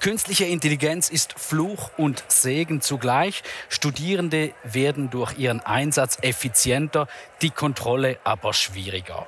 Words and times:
Künstliche 0.00 0.46
Intelligenz 0.46 1.10
ist 1.10 1.38
Fluch 1.38 1.90
und 1.98 2.24
Segen 2.28 2.80
zugleich. 2.80 3.42
Studierende 3.68 4.54
werden 4.64 5.10
durch 5.10 5.38
ihren 5.38 5.60
Einsatz 5.60 6.16
effizienter, 6.22 7.06
die 7.42 7.50
Kontrolle 7.50 8.18
aber 8.24 8.54
schwieriger. 8.54 9.26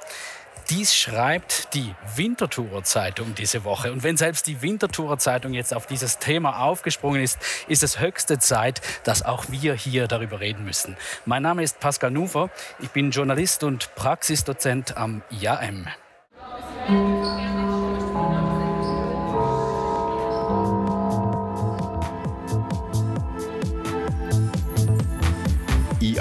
Dies 0.70 0.94
schreibt 0.94 1.74
die 1.74 1.94
Winterthurer 2.16 2.84
Zeitung 2.84 3.34
diese 3.34 3.64
Woche. 3.64 3.92
Und 3.92 4.02
wenn 4.02 4.16
selbst 4.16 4.46
die 4.46 4.62
Winterthurer 4.62 5.18
Zeitung 5.18 5.52
jetzt 5.52 5.74
auf 5.74 5.86
dieses 5.86 6.18
Thema 6.18 6.60
aufgesprungen 6.62 7.20
ist, 7.20 7.38
ist 7.68 7.82
es 7.82 8.00
höchste 8.00 8.38
Zeit, 8.38 8.80
dass 9.04 9.22
auch 9.22 9.44
wir 9.50 9.74
hier 9.74 10.08
darüber 10.08 10.40
reden 10.40 10.64
müssen. 10.64 10.96
Mein 11.26 11.42
Name 11.42 11.62
ist 11.62 11.80
Pascal 11.80 12.10
Nufer. 12.10 12.48
Ich 12.80 12.88
bin 12.88 13.10
Journalist 13.10 13.62
und 13.62 13.94
Praxisdozent 13.94 14.96
am 14.96 15.20
IAM. 15.30 15.86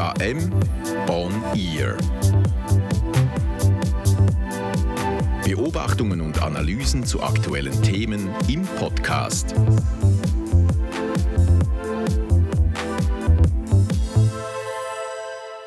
IAM 0.01 0.49
On 1.09 1.31
Ear. 1.55 1.95
Beobachtungen 5.45 6.21
und 6.21 6.41
Analysen 6.41 7.05
zu 7.05 7.21
aktuellen 7.21 7.79
Themen 7.83 8.33
im 8.47 8.63
Podcast. 8.63 9.53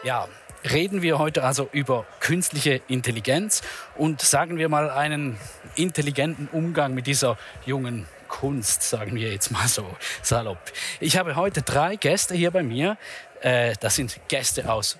Ja, 0.03 0.27
reden 0.69 1.03
wir 1.03 1.21
heute 1.21 1.45
also 1.45 1.69
über 1.71 2.05
künstliche 2.19 2.81
Intelligenz 2.89 3.63
und 3.95 4.21
sagen 4.21 4.59
wir 4.59 4.69
mal 4.69 4.91
einen 4.91 5.37
intelligenten 5.77 6.49
Umgang 6.51 6.93
mit 6.95 7.07
dieser 7.07 7.39
jungen 7.67 8.09
Kunst, 8.27 8.83
sagen 8.83 9.15
wir 9.15 9.31
jetzt 9.31 9.53
mal 9.53 9.69
so 9.69 9.87
salopp. 10.23 10.59
Ich 10.99 11.17
habe 11.19 11.37
heute 11.37 11.63
drei 11.63 11.95
Gäste 11.95 12.35
hier 12.35 12.51
bei 12.51 12.65
mir. 12.65 12.99
Äh, 13.45 13.75
das 13.81 13.97
sind 13.97 14.19
Gäste 14.29 14.73
aus 14.73 14.97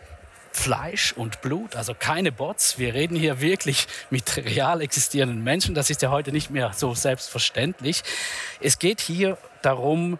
Fleisch 0.53 1.15
und 1.15 1.41
Blut, 1.41 1.75
also 1.77 1.95
keine 1.99 2.31
Bots. 2.31 2.79
Wir 2.79 2.95
reden 2.95 3.17
hier 3.17 3.41
wirklich 3.41 3.89
mit 4.11 4.37
real 4.37 4.83
existierenden 4.83 5.43
Menschen. 5.43 5.75
Das 5.75 5.91
ist 5.91 6.03
ja 6.03 6.11
heute 6.11 6.31
nicht 6.31 6.51
mehr 6.51 6.73
so 6.75 6.95
selbstverständlich. 6.95 8.03
Es 8.61 8.79
geht 8.79 9.01
hier 9.01 9.39
darum, 9.63 10.19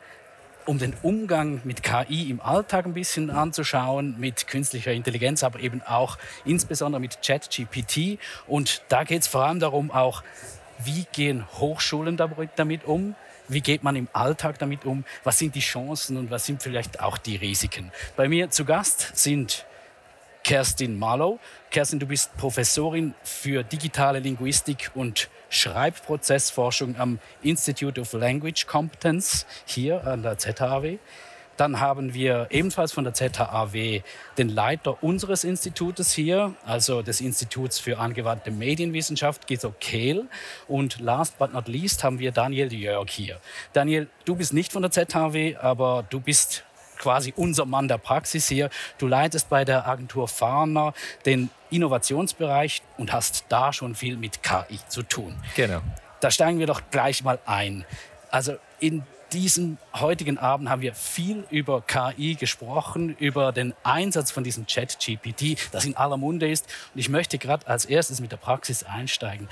um 0.65 0.79
den 0.79 0.95
Umgang 1.03 1.61
mit 1.65 1.83
KI 1.83 2.31
im 2.31 2.41
Alltag 2.41 2.87
ein 2.87 2.95
bisschen 2.95 3.31
anzuschauen, 3.31 4.19
mit 4.19 4.47
künstlicher 4.49 4.93
Intelligenz, 4.93 5.45
aber 5.45 5.61
eben 5.61 5.83
auch 5.83 6.17
insbesondere 6.47 7.01
mit 7.01 7.21
ChatGPT. 7.23 8.19
Und 8.47 8.83
da 8.89 9.05
geht 9.05 9.23
es 9.23 9.29
vor 9.29 9.45
allem 9.45 9.61
darum, 9.61 9.91
auch, 9.91 10.23
wie 10.83 11.07
gehen 11.13 11.47
Hochschulen 11.59 12.17
damit 12.17 12.85
um? 12.87 13.15
Wie 13.49 13.61
geht 13.61 13.83
man 13.83 13.97
im 13.97 14.09
Alltag 14.13 14.59
damit 14.59 14.85
um? 14.85 15.05
Was 15.23 15.39
sind 15.39 15.55
die 15.55 15.61
Chancen 15.61 16.17
und 16.17 16.31
was 16.31 16.47
sind 16.47 16.63
vielleicht 16.63 17.01
auch 17.01 17.19
die 17.19 17.37
Risiken? 17.37 17.93
Bei 18.17 18.29
mir 18.29 18.51
zu 18.51 18.65
Gast 18.65 19.17
sind 19.17 19.67
Kerstin 20.45 20.99
Marlow. 20.99 21.39
Kerstin, 21.71 21.99
du 21.99 22.07
bist 22.07 22.37
Professorin 22.37 23.15
für 23.23 23.63
digitale 23.63 24.19
Linguistik 24.19 24.91
und 24.95 25.29
Schreibprozessforschung 25.49 26.97
am 26.99 27.19
Institute 27.43 28.01
of 28.01 28.13
Language 28.13 28.67
Competence 28.67 29.47
hier 29.67 30.07
an 30.07 30.23
der 30.23 30.39
ZHAW. 30.39 30.99
Dann 31.57 31.81
haben 31.81 32.15
wir 32.15 32.49
ebenfalls 32.51 32.93
von 32.93 33.05
der 33.05 33.15
ZHAW 33.15 34.03
den 34.39 34.49
Leiter 34.49 35.03
unseres 35.03 35.45
Institutes 35.45 36.13
hier, 36.13 36.55
also 36.67 37.03
des 37.03 37.21
Instituts 37.21 37.79
für 37.79 37.99
angewandte 37.99 38.51
Medienwissenschaft, 38.51 39.47
Giso 39.47 39.75
Kehl. 39.79 40.27
Und 40.69 41.01
last 41.01 41.39
but 41.39 41.53
not 41.53 41.69
least 41.69 42.05
haben 42.05 42.19
wir 42.19 42.33
Daniel 42.33 42.73
Jörg 42.73 43.11
hier. 43.11 43.41
Daniel, 43.73 44.09
du 44.25 44.37
bist 44.37 44.53
nicht 44.53 44.73
von 44.73 44.83
der 44.83 44.91
ZHAW, 44.91 45.57
aber 45.61 46.05
du 46.09 46.21
bist 46.21 46.65
quasi 46.99 47.33
unser 47.37 47.67
Mann 47.67 47.89
der 47.89 47.99
Praxis 47.99 48.49
hier. 48.49 48.71
Du 48.99 49.07
leitest 49.07 49.49
bei 49.49 49.65
der 49.65 49.87
Agentur 49.87 50.29
Farner 50.29 50.95
den 51.27 51.51
Innovationsbereich 51.71 52.83
und 52.99 53.13
hast 53.13 53.47
da 53.49 53.73
schon 53.73 53.95
viel 53.95 54.17
mit 54.17 54.43
KI 54.43 54.79
zu 54.89 55.03
tun. 55.03 55.37
Genau. 55.57 55.81
Da 56.21 56.31
steigen 56.31 56.59
wir 56.59 56.67
doch 56.67 56.83
gleich 56.91 57.23
mal 57.23 57.39
ein. 57.45 57.85
Also 58.31 58.57
in 58.81 59.03
diesem 59.35 59.79
heutigen 59.93 60.39
Abend 60.39 60.71
haben 60.71 60.81
wir 60.81 60.95
viel 60.95 61.45
über 61.51 61.83
KI 61.83 62.37
gesprochen, 62.37 63.17
über 63.19 63.51
den 63.51 63.75
Einsatz 63.83 64.31
von 64.31 64.45
diesem 64.45 64.67
Chat-GPT, 64.67 65.59
das 65.73 65.85
in 65.85 65.97
aller 65.97 66.17
Munde 66.17 66.49
ist. 66.49 66.67
Und 66.95 67.01
ich 67.01 67.09
möchte 67.09 67.37
gerade 67.39 67.67
als 67.67 67.85
erstes 67.85 68.21
mit 68.21 68.31
der 68.31 68.37
Praxis 68.37 68.85
einsteigen. 68.85 69.49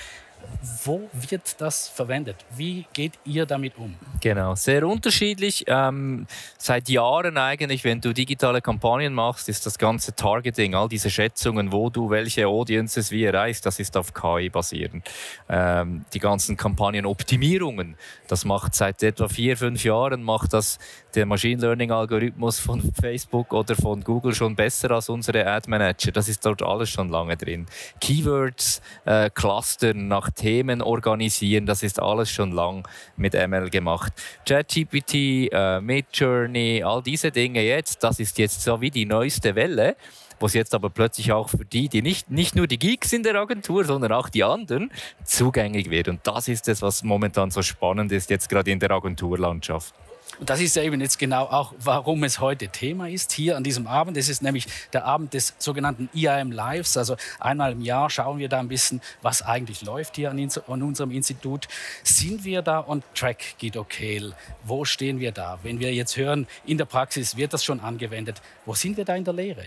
Wo 0.84 1.08
wird 1.12 1.60
das 1.60 1.88
verwendet? 1.88 2.36
Wie 2.56 2.86
geht 2.92 3.12
ihr 3.24 3.46
damit 3.46 3.76
um? 3.78 3.94
Genau, 4.20 4.54
sehr 4.54 4.86
unterschiedlich. 4.86 5.64
Ähm, 5.66 6.26
seit 6.58 6.88
Jahren 6.88 7.36
eigentlich, 7.36 7.84
wenn 7.84 8.00
du 8.00 8.12
digitale 8.12 8.60
Kampagnen 8.60 9.12
machst, 9.12 9.48
ist 9.48 9.66
das 9.66 9.78
ganze 9.78 10.14
Targeting, 10.14 10.74
all 10.74 10.88
diese 10.88 11.10
Schätzungen, 11.10 11.72
wo 11.72 11.90
du 11.90 12.10
welche 12.10 12.46
Audiences 12.46 13.10
wie 13.10 13.24
erreichst, 13.24 13.66
das 13.66 13.80
ist 13.80 13.96
auf 13.96 14.14
KI 14.14 14.50
basierend. 14.50 15.08
Ähm, 15.48 16.04
die 16.14 16.18
ganzen 16.18 16.56
Kampagnenoptimierungen, 16.56 17.96
das 18.28 18.44
macht 18.44 18.74
seit 18.74 19.02
etwa 19.02 19.28
vier, 19.28 19.56
fünf 19.56 19.84
Jahren, 19.84 20.22
macht 20.22 20.52
das 20.52 20.78
der 21.14 21.26
Machine 21.26 21.60
Learning 21.60 21.90
Algorithmus 21.90 22.58
von 22.58 22.80
Facebook 23.00 23.52
oder 23.52 23.74
von 23.74 24.02
Google 24.02 24.34
schon 24.34 24.56
besser 24.56 24.90
als 24.92 25.08
unsere 25.08 25.46
Ad 25.46 25.68
Manager. 25.68 26.12
Das 26.12 26.28
ist 26.28 26.44
dort 26.44 26.62
alles 26.62 26.90
schon 26.90 27.08
lange 27.08 27.36
drin. 27.36 27.66
Keywords, 28.00 28.80
äh, 29.04 29.30
Clustern 29.30 30.08
nach 30.08 30.30
Themen 30.34 30.82
organisieren, 30.82 31.66
das 31.66 31.82
ist 31.82 32.00
alles 32.00 32.30
schon 32.30 32.52
lang 32.52 32.86
mit 33.16 33.34
ML 33.34 33.70
gemacht. 33.70 34.12
ChatGPT, 34.46 35.50
äh, 35.52 35.80
Midjourney, 35.80 36.82
all 36.82 37.02
diese 37.02 37.30
Dinge 37.30 37.62
jetzt, 37.62 38.02
das 38.02 38.18
ist 38.20 38.38
jetzt 38.38 38.62
so 38.62 38.80
wie 38.80 38.90
die 38.90 39.06
neueste 39.06 39.54
Welle 39.54 39.96
wo 40.42 40.46
es 40.46 40.54
jetzt 40.54 40.74
aber 40.74 40.90
plötzlich 40.90 41.30
auch 41.30 41.48
für 41.48 41.64
die, 41.64 41.88
die 41.88 42.02
nicht, 42.02 42.28
nicht 42.28 42.56
nur 42.56 42.66
die 42.66 42.78
Geeks 42.78 43.12
in 43.12 43.22
der 43.22 43.36
Agentur, 43.36 43.84
sondern 43.84 44.10
auch 44.10 44.28
die 44.28 44.42
anderen, 44.42 44.90
zugänglich 45.24 45.88
wird. 45.88 46.08
Und 46.08 46.26
das 46.26 46.48
ist 46.48 46.66
es, 46.68 46.82
was 46.82 47.04
momentan 47.04 47.52
so 47.52 47.62
spannend 47.62 48.10
ist, 48.10 48.28
jetzt 48.28 48.48
gerade 48.48 48.72
in 48.72 48.80
der 48.80 48.90
Agenturlandschaft. 48.90 49.94
Und 50.38 50.50
das 50.50 50.60
ist 50.60 50.76
ja 50.76 50.82
eben 50.82 51.00
jetzt 51.00 51.18
genau 51.18 51.44
auch, 51.44 51.74
warum 51.78 52.24
es 52.24 52.40
heute 52.40 52.68
Thema 52.68 53.08
ist, 53.08 53.32
hier 53.32 53.56
an 53.56 53.64
diesem 53.64 53.86
Abend. 53.86 54.16
Es 54.16 54.28
ist 54.28 54.42
nämlich 54.42 54.66
der 54.92 55.04
Abend 55.04 55.34
des 55.34 55.54
sogenannten 55.58 56.08
IAM 56.14 56.50
Lives. 56.50 56.96
Also 56.96 57.16
einmal 57.38 57.72
im 57.72 57.82
Jahr 57.82 58.10
schauen 58.10 58.38
wir 58.38 58.48
da 58.48 58.58
ein 58.58 58.68
bisschen, 58.68 59.00
was 59.20 59.42
eigentlich 59.42 59.82
läuft 59.82 60.16
hier 60.16 60.30
an, 60.30 60.38
an 60.66 60.82
unserem 60.82 61.10
Institut. 61.10 61.68
Sind 62.02 62.44
wir 62.44 62.62
da 62.62 62.86
on 62.86 63.02
track, 63.14 63.56
Guido 63.60 63.84
Kehl? 63.84 64.34
Wo 64.64 64.84
stehen 64.84 65.20
wir 65.20 65.32
da? 65.32 65.58
Wenn 65.62 65.80
wir 65.80 65.92
jetzt 65.92 66.16
hören, 66.16 66.46
in 66.64 66.78
der 66.78 66.86
Praxis 66.86 67.36
wird 67.36 67.52
das 67.52 67.64
schon 67.64 67.80
angewendet. 67.80 68.40
Wo 68.64 68.74
sind 68.74 68.96
wir 68.96 69.04
da 69.04 69.14
in 69.14 69.24
der 69.24 69.34
Lehre? 69.34 69.66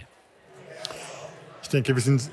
Ich 1.62 1.70
denke, 1.70 1.96
wir 1.96 2.02
sind 2.02 2.30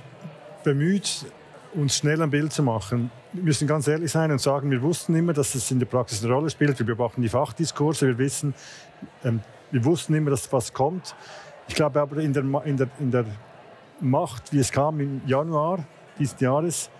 bemüht, 0.64 1.26
uns 1.74 1.96
schnell 1.96 2.20
ein 2.22 2.30
Bild 2.30 2.52
zu 2.52 2.62
machen. 2.62 3.10
Wir 3.32 3.42
müssen 3.42 3.66
ganz 3.66 3.88
ehrlich 3.88 4.10
sein 4.10 4.30
und 4.30 4.40
sagen, 4.40 4.70
wir 4.70 4.82
wussten 4.82 5.14
immer, 5.14 5.32
dass 5.32 5.54
es 5.54 5.70
in 5.70 5.78
der 5.78 5.86
Praxis 5.86 6.22
eine 6.24 6.32
Rolle 6.32 6.50
spielt. 6.50 6.78
Wir 6.78 6.86
beobachten 6.86 7.22
die 7.22 7.28
Fachdiskurse, 7.28 8.06
wir 8.06 8.18
wissen, 8.18 8.54
ähm, 9.24 9.40
wir 9.70 9.84
wussten 9.84 10.14
immer, 10.14 10.30
dass 10.30 10.52
was 10.52 10.72
kommt. 10.72 11.14
Ich 11.68 11.74
glaube 11.74 12.00
aber 12.00 12.18
in 12.18 12.32
der, 12.32 12.44
in, 12.64 12.76
der, 12.76 12.88
in 12.98 13.10
der 13.10 13.24
Macht, 14.00 14.52
wie 14.52 14.58
es 14.58 14.70
kam 14.70 15.00
im 15.00 15.22
Januar 15.26 15.84
dieses 16.18 16.38
Jahres, 16.40 16.90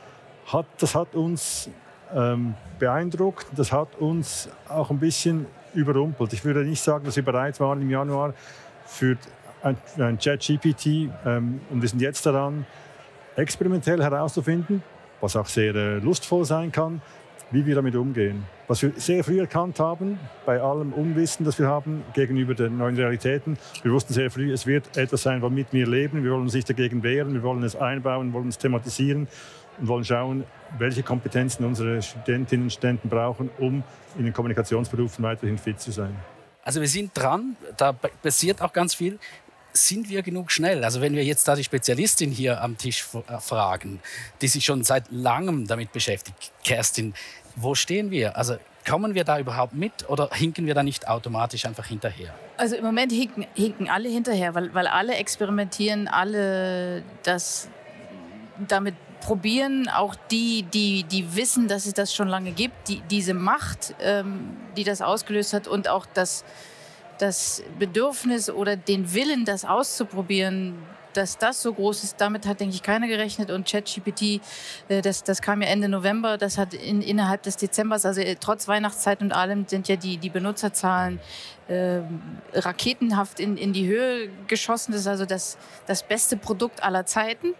hat, 0.47 0.66
das 0.78 0.94
hat 0.94 1.15
uns 1.15 1.69
ähm, 2.15 2.55
beeindruckt, 2.78 3.47
das 3.55 3.72
hat 3.72 3.97
uns 3.97 4.49
auch 4.69 4.91
ein 4.91 4.99
bisschen 4.99 5.47
überrumpelt. 5.75 6.32
Ich 6.32 6.44
würde 6.44 6.65
nicht 6.65 6.82
sagen, 6.82 7.05
dass 7.05 7.16
wir 7.16 7.25
bereit 7.25 7.61
waren 7.61 7.82
im 7.82 7.91
Januar 7.91 8.34
für 8.87 9.16
ein, 9.62 9.77
ein 9.99 10.19
Chat-GPT 10.19 11.11
ähm, 11.25 11.61
und 11.71 11.82
wir 11.82 11.88
sind 11.88 12.00
jetzt 12.00 12.27
daran, 12.27 12.66
experimentell 13.37 14.03
herauszufinden, 14.03 14.82
was 15.20 15.37
auch 15.37 15.47
sehr 15.47 15.75
äh, 15.75 15.98
lustvoll 15.98 16.44
sein 16.44 16.72
kann, 16.72 17.00
wie 17.50 17.66
wir 17.66 17.75
damit 17.75 17.94
umgehen. 17.94 18.44
Was 18.66 18.82
wir 18.82 18.93
sehr 18.97 19.22
früh 19.22 19.38
erkannt 19.38 19.78
haben, 19.78 20.19
bei 20.47 20.60
allem 20.60 20.93
Unwissen, 20.93 21.44
das 21.44 21.58
wir 21.58 21.67
haben 21.69 22.02
gegenüber 22.14 22.55
den 22.55 22.79
neuen 22.79 22.96
Realitäten, 22.96 23.58
wir 23.82 23.93
wussten 23.93 24.14
sehr 24.14 24.31
früh, 24.31 24.52
es 24.52 24.67
wird 24.67 24.96
etwas 24.96 25.23
sein, 25.23 25.43
womit 25.43 25.73
wir 25.73 25.87
leben. 25.87 26.25
Wir 26.25 26.32
wollen 26.32 26.43
uns 26.43 26.55
nicht 26.55 26.69
dagegen 26.69 27.02
wehren, 27.02 27.34
wir 27.34 27.43
wollen 27.43 27.62
es 27.62 27.76
einbauen, 27.76 28.32
wollen 28.32 28.49
es 28.49 28.58
thematisieren 28.58 29.29
und 29.79 29.88
wollen 29.88 30.05
schauen, 30.05 30.44
welche 30.79 31.02
Kompetenzen 31.02 31.64
unsere 31.64 32.00
Studentinnen 32.00 32.67
und 32.67 32.70
Studenten 32.73 33.08
brauchen, 33.08 33.50
um 33.58 33.82
in 34.17 34.25
den 34.25 34.32
Kommunikationsberufen 34.32 35.23
weiterhin 35.23 35.58
fit 35.58 35.81
zu 35.81 35.90
sein. 35.90 36.17
Also 36.64 36.81
wir 36.81 36.88
sind 36.88 37.11
dran, 37.14 37.56
da 37.76 37.93
passiert 37.93 38.62
auch 38.62 38.73
ganz 38.73 38.94
viel 38.94 39.19
sind 39.72 40.08
wir 40.08 40.22
genug 40.22 40.50
schnell? 40.50 40.84
Also 40.84 41.00
wenn 41.00 41.14
wir 41.14 41.24
jetzt 41.24 41.46
da 41.48 41.54
die 41.54 41.64
Spezialistin 41.64 42.30
hier 42.30 42.60
am 42.60 42.78
Tisch 42.78 43.06
äh, 43.14 43.38
fragen, 43.38 44.00
die 44.40 44.48
sich 44.48 44.64
schon 44.64 44.84
seit 44.84 45.10
langem 45.10 45.66
damit 45.66 45.92
beschäftigt, 45.92 46.52
Kerstin, 46.64 47.14
wo 47.56 47.74
stehen 47.74 48.10
wir? 48.10 48.36
Also 48.36 48.56
kommen 48.88 49.14
wir 49.14 49.24
da 49.24 49.38
überhaupt 49.38 49.74
mit 49.74 50.08
oder 50.08 50.30
hinken 50.32 50.66
wir 50.66 50.74
da 50.74 50.82
nicht 50.82 51.08
automatisch 51.08 51.64
einfach 51.66 51.86
hinterher? 51.86 52.34
Also 52.56 52.76
im 52.76 52.84
Moment 52.84 53.12
hinken, 53.12 53.46
hinken 53.54 53.88
alle 53.88 54.08
hinterher, 54.08 54.54
weil, 54.54 54.74
weil 54.74 54.86
alle 54.86 55.14
experimentieren, 55.14 56.08
alle 56.08 57.02
das 57.22 57.69
damit 58.69 58.94
probieren 59.20 59.88
auch 59.88 60.14
die, 60.30 60.64
die, 60.64 61.04
die 61.04 61.36
wissen, 61.36 61.69
dass 61.69 61.86
es 61.86 61.94
das 61.94 62.14
schon 62.14 62.28
lange 62.28 62.50
gibt, 62.50 62.88
die, 62.88 63.00
diese 63.10 63.34
Macht, 63.34 63.94
ähm, 64.00 64.56
die 64.76 64.84
das 64.84 65.00
ausgelöst 65.00 65.52
hat 65.52 65.69
und 65.69 65.88
auch 65.88 66.06
das, 66.12 66.44
das 67.22 67.62
Bedürfnis 67.78 68.50
oder 68.50 68.76
den 68.76 69.14
Willen, 69.14 69.44
das 69.44 69.64
auszuprobieren, 69.64 70.74
dass 71.12 71.38
das 71.38 71.62
so 71.62 71.73
groß 71.73 72.05
ist, 72.05 72.20
damit 72.20 72.47
hat, 72.47 72.61
denke 72.61 72.75
ich, 72.75 72.82
keiner 72.82 73.09
gerechnet. 73.09 73.50
Und 73.50 73.67
ChatGPT, 73.67 74.41
äh, 74.88 75.03
das, 75.03 75.25
das 75.25 75.43
kam 75.43 75.62
ja 75.62 75.69
Ende 75.69 75.88
November, 75.88 76.38
das 76.38 76.59
hat 76.59 76.75
in, 76.75 77.03
innerhalb 77.03 77.43
des 77.43 77.56
Dezembers, 77.56 78.05
also 78.05 78.20
äh, 78.20 78.37
trotz 78.38 78.69
Weihnachtszeit 78.69 79.20
und 79.20 79.32
allem, 79.32 79.67
sind 79.67 79.88
ja 79.88 79.97
die, 79.97 80.17
die 80.19 80.31
Benutzerzahlen 80.31 81.20
äh, 81.69 82.00
raketenhaft 82.55 83.41
in, 83.41 83.56
in 83.56 83.73
die 83.73 83.87
Höhe 83.87 84.29
geschossen. 84.47 84.93
Das 84.93 85.03
ist 85.03 85.06
also 85.06 85.25
das, 85.25 85.56
das 85.87 86.03
beste 86.03 86.37
Produkt 86.37 86.82
aller 86.82 87.06
Zeiten, 87.06 87.55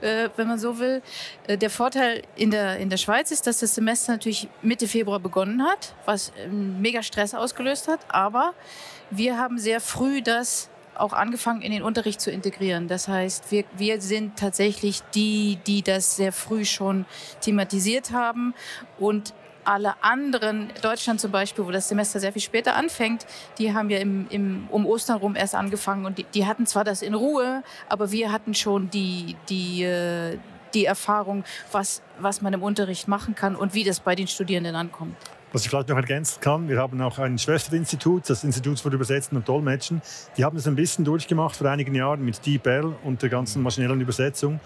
äh, 0.00 0.28
wenn 0.36 0.48
man 0.48 0.58
so 0.58 0.78
will. 0.78 1.02
Äh, 1.46 1.58
der 1.58 1.70
Vorteil 1.70 2.22
in 2.36 2.50
der, 2.50 2.78
in 2.78 2.90
der 2.90 2.98
Schweiz 2.98 3.30
ist, 3.30 3.46
dass 3.46 3.60
das 3.60 3.74
Semester 3.74 4.12
natürlich 4.12 4.48
Mitte 4.62 4.86
Februar 4.86 5.18
begonnen 5.18 5.62
hat, 5.64 5.94
was 6.04 6.32
mega 6.50 7.02
Stress 7.02 7.34
ausgelöst 7.34 7.88
hat. 7.88 8.00
Aber 8.08 8.54
wir 9.10 9.38
haben 9.38 9.58
sehr 9.58 9.80
früh 9.80 10.22
das 10.22 10.68
auch 11.00 11.12
angefangen, 11.12 11.62
in 11.62 11.72
den 11.72 11.82
Unterricht 11.82 12.20
zu 12.20 12.30
integrieren. 12.30 12.88
Das 12.88 13.08
heißt, 13.08 13.50
wir, 13.50 13.64
wir 13.76 14.00
sind 14.00 14.38
tatsächlich 14.38 15.02
die, 15.14 15.58
die 15.66 15.82
das 15.82 16.16
sehr 16.16 16.32
früh 16.32 16.64
schon 16.64 17.06
thematisiert 17.40 18.10
haben 18.12 18.54
und 18.98 19.34
alle 19.64 20.02
anderen, 20.02 20.70
Deutschland 20.80 21.20
zum 21.20 21.30
Beispiel, 21.30 21.66
wo 21.66 21.70
das 21.70 21.88
Semester 21.88 22.20
sehr 22.20 22.32
viel 22.32 22.40
später 22.40 22.74
anfängt, 22.74 23.26
die 23.58 23.74
haben 23.74 23.90
ja 23.90 23.98
im, 23.98 24.26
im, 24.30 24.66
um 24.70 24.86
Ostern 24.86 25.18
rum 25.18 25.36
erst 25.36 25.54
angefangen 25.54 26.06
und 26.06 26.16
die, 26.16 26.24
die, 26.24 26.46
hatten 26.46 26.64
zwar 26.64 26.84
das 26.84 27.02
in 27.02 27.12
Ruhe, 27.12 27.62
aber 27.88 28.10
wir 28.10 28.32
hatten 28.32 28.54
schon 28.54 28.88
die, 28.88 29.36
die, 29.50 29.82
äh, 29.82 30.38
die 30.72 30.86
Erfahrung, 30.86 31.44
was, 31.70 32.02
was 32.18 32.40
man 32.40 32.54
im 32.54 32.62
Unterricht 32.62 33.08
machen 33.08 33.34
kann 33.34 33.56
und 33.56 33.74
wie 33.74 33.84
das 33.84 34.00
bei 34.00 34.14
den 34.14 34.26
Studierenden 34.26 34.74
ankommt. 34.74 35.16
Was 35.50 35.62
ich 35.62 35.70
vielleicht 35.70 35.88
noch 35.88 35.96
ergänzen 35.96 36.40
kann, 36.42 36.68
wir 36.68 36.78
haben 36.78 37.00
auch 37.00 37.18
ein 37.18 37.38
Schwesterinstitut, 37.38 38.28
das 38.28 38.44
Institut 38.44 38.80
für 38.80 38.90
Übersetzen 38.90 39.34
und 39.38 39.48
Dolmetschen. 39.48 40.02
Die 40.36 40.44
haben 40.44 40.54
das 40.54 40.66
ein 40.66 40.76
bisschen 40.76 41.06
durchgemacht 41.06 41.56
vor 41.56 41.66
einigen 41.70 41.94
Jahren 41.94 42.22
mit 42.22 42.44
DeepL 42.44 42.94
und 43.02 43.22
der 43.22 43.30
ganzen 43.30 43.62
maschinellen 43.62 43.98
Übersetzung. 44.02 44.60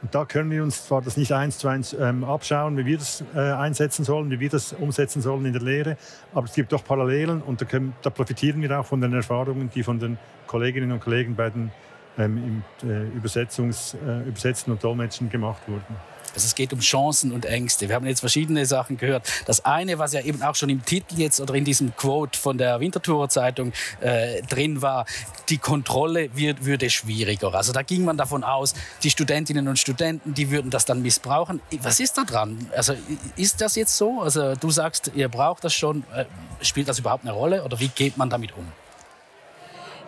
Und 0.00 0.14
da 0.14 0.24
können 0.24 0.48
wir 0.52 0.62
uns 0.62 0.86
zwar 0.86 1.02
das 1.02 1.16
nicht 1.16 1.32
eins 1.32 1.58
zu 1.58 1.66
eins 1.66 1.92
ähm, 1.92 2.22
abschauen, 2.22 2.76
wie 2.76 2.86
wir 2.86 2.98
das 2.98 3.24
äh, 3.34 3.40
einsetzen 3.40 4.04
sollen, 4.04 4.30
wie 4.30 4.38
wir 4.38 4.48
das 4.48 4.72
umsetzen 4.74 5.22
sollen 5.22 5.44
in 5.44 5.52
der 5.52 5.62
Lehre, 5.62 5.96
aber 6.32 6.46
es 6.46 6.54
gibt 6.54 6.70
doch 6.70 6.84
Parallelen 6.84 7.42
und 7.42 7.60
da, 7.60 7.64
können, 7.64 7.94
da 8.02 8.10
profitieren 8.10 8.62
wir 8.62 8.78
auch 8.78 8.86
von 8.86 9.00
den 9.00 9.12
Erfahrungen, 9.12 9.70
die 9.74 9.82
von 9.82 9.98
den 9.98 10.16
Kolleginnen 10.46 10.92
und 10.92 11.00
Kollegen 11.00 11.34
bei 11.34 11.50
den 11.50 11.72
ähm, 12.16 12.62
im, 12.82 12.88
äh, 12.88 13.08
Übersetzungs, 13.16 13.96
äh, 14.06 14.28
Übersetzen 14.28 14.72
und 14.72 14.84
Dolmetschen 14.84 15.30
gemacht 15.30 15.62
wurden. 15.66 15.96
Also 16.34 16.46
es 16.46 16.54
geht 16.54 16.72
um 16.72 16.80
Chancen 16.80 17.32
und 17.32 17.44
Ängste. 17.44 17.88
Wir 17.88 17.96
haben 17.96 18.06
jetzt 18.06 18.20
verschiedene 18.20 18.66
Sachen 18.66 18.96
gehört. 18.96 19.28
Das 19.46 19.64
eine, 19.64 19.98
was 19.98 20.12
ja 20.12 20.20
eben 20.20 20.42
auch 20.42 20.54
schon 20.54 20.68
im 20.68 20.84
Titel 20.84 21.18
jetzt 21.18 21.40
oder 21.40 21.54
in 21.54 21.64
diesem 21.64 21.94
Quote 21.96 22.38
von 22.38 22.58
der 22.58 22.80
Winterthurer 22.80 23.28
Zeitung 23.28 23.72
äh, 24.00 24.42
drin 24.42 24.82
war, 24.82 25.06
die 25.48 25.58
Kontrolle 25.58 26.30
wird, 26.34 26.64
würde 26.64 26.90
schwieriger. 26.90 27.54
Also 27.54 27.72
da 27.72 27.82
ging 27.82 28.04
man 28.04 28.16
davon 28.16 28.44
aus, 28.44 28.74
die 29.02 29.10
Studentinnen 29.10 29.68
und 29.68 29.78
Studenten, 29.78 30.34
die 30.34 30.50
würden 30.50 30.70
das 30.70 30.84
dann 30.84 31.02
missbrauchen. 31.02 31.60
Was 31.82 32.00
ist 32.00 32.18
da 32.18 32.24
dran? 32.24 32.70
Also 32.74 32.94
ist 33.36 33.60
das 33.60 33.76
jetzt 33.76 33.96
so? 33.96 34.20
Also 34.20 34.54
du 34.54 34.70
sagst, 34.70 35.12
ihr 35.14 35.28
braucht 35.28 35.64
das 35.64 35.74
schon. 35.74 36.04
Äh, 36.14 36.24
spielt 36.60 36.88
das 36.88 36.98
überhaupt 36.98 37.24
eine 37.24 37.32
Rolle 37.32 37.64
oder 37.64 37.78
wie 37.80 37.88
geht 37.88 38.16
man 38.16 38.30
damit 38.30 38.56
um? 38.56 38.66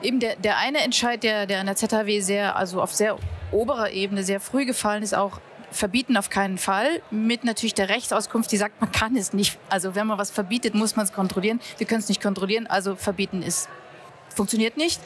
Eben 0.02 0.18
der, 0.18 0.36
der 0.36 0.56
eine 0.58 0.78
Entscheid, 0.78 1.22
der, 1.22 1.46
der 1.46 1.60
an 1.60 1.66
der 1.66 1.76
ZHW 1.76 2.20
sehr, 2.20 2.56
also 2.56 2.80
auf 2.80 2.94
sehr 2.94 3.18
oberer 3.52 3.90
Ebene 3.90 4.24
sehr 4.24 4.40
früh 4.40 4.64
gefallen 4.64 5.02
ist, 5.02 5.14
auch 5.14 5.40
verbieten 5.70 6.16
auf 6.16 6.30
keinen 6.30 6.58
Fall, 6.58 7.02
mit 7.10 7.44
natürlich 7.44 7.74
der 7.74 7.88
Rechtsauskunft, 7.88 8.50
die 8.52 8.56
sagt, 8.56 8.80
man 8.80 8.92
kann 8.92 9.16
es 9.16 9.32
nicht. 9.32 9.58
Also 9.68 9.94
wenn 9.94 10.06
man 10.06 10.18
was 10.18 10.30
verbietet, 10.30 10.74
muss 10.74 10.96
man 10.96 11.04
es 11.06 11.12
kontrollieren. 11.12 11.60
Wir 11.78 11.86
können 11.86 12.00
es 12.00 12.08
nicht 12.08 12.22
kontrollieren, 12.22 12.66
also 12.66 12.96
verbieten 12.96 13.42
ist, 13.42 13.68
funktioniert 14.34 14.76
nicht. 14.76 15.00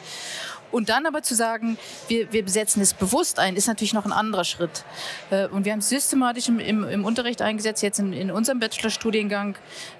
Und 0.71 0.89
dann 0.89 1.05
aber 1.05 1.21
zu 1.21 1.35
sagen, 1.35 1.77
wir, 2.09 2.33
wir 2.33 2.43
besetzen 2.43 2.81
es 2.81 2.93
bewusst 2.93 3.39
ein, 3.39 3.55
ist 3.55 3.67
natürlich 3.67 3.93
noch 3.93 4.03
ein 4.03 4.11
anderer 4.11 4.43
Schritt. 4.43 4.83
Äh, 5.29 5.47
und 5.47 5.63
wir 5.63 5.71
haben 5.71 5.79
es 5.79 5.87
systematisch 5.87 6.49
im, 6.49 6.59
im, 6.59 6.83
im, 6.83 7.05
Unterricht 7.05 7.41
eingesetzt, 7.41 7.81
jetzt 7.81 7.99
in, 7.99 8.11
in 8.11 8.29
unserem 8.29 8.59
Bachelorstudiengang. 8.59 9.55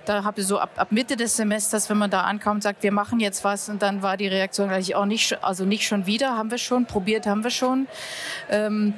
Da 0.05 0.25
habe 0.25 0.41
ich 0.41 0.47
so 0.47 0.59
ab, 0.59 0.71
ab, 0.75 0.91
Mitte 0.91 1.15
des 1.15 1.37
Semesters, 1.37 1.89
wenn 1.89 1.97
man 1.97 2.09
da 2.09 2.23
ankommt 2.23 2.55
und 2.55 2.61
sagt, 2.63 2.83
wir 2.83 2.91
machen 2.91 3.21
jetzt 3.21 3.45
was, 3.45 3.69
und 3.69 3.81
dann 3.81 4.01
war 4.01 4.17
die 4.17 4.27
Reaktion 4.27 4.67
gleich 4.67 4.93
auch 4.95 5.05
nicht, 5.05 5.41
also 5.41 5.63
nicht 5.63 5.87
schon 5.87 6.07
wieder, 6.07 6.35
haben 6.35 6.51
wir 6.51 6.57
schon, 6.57 6.85
probiert 6.85 7.25
haben 7.25 7.43
wir 7.43 7.51
schon. 7.51 7.87
Ähm, 8.49 8.95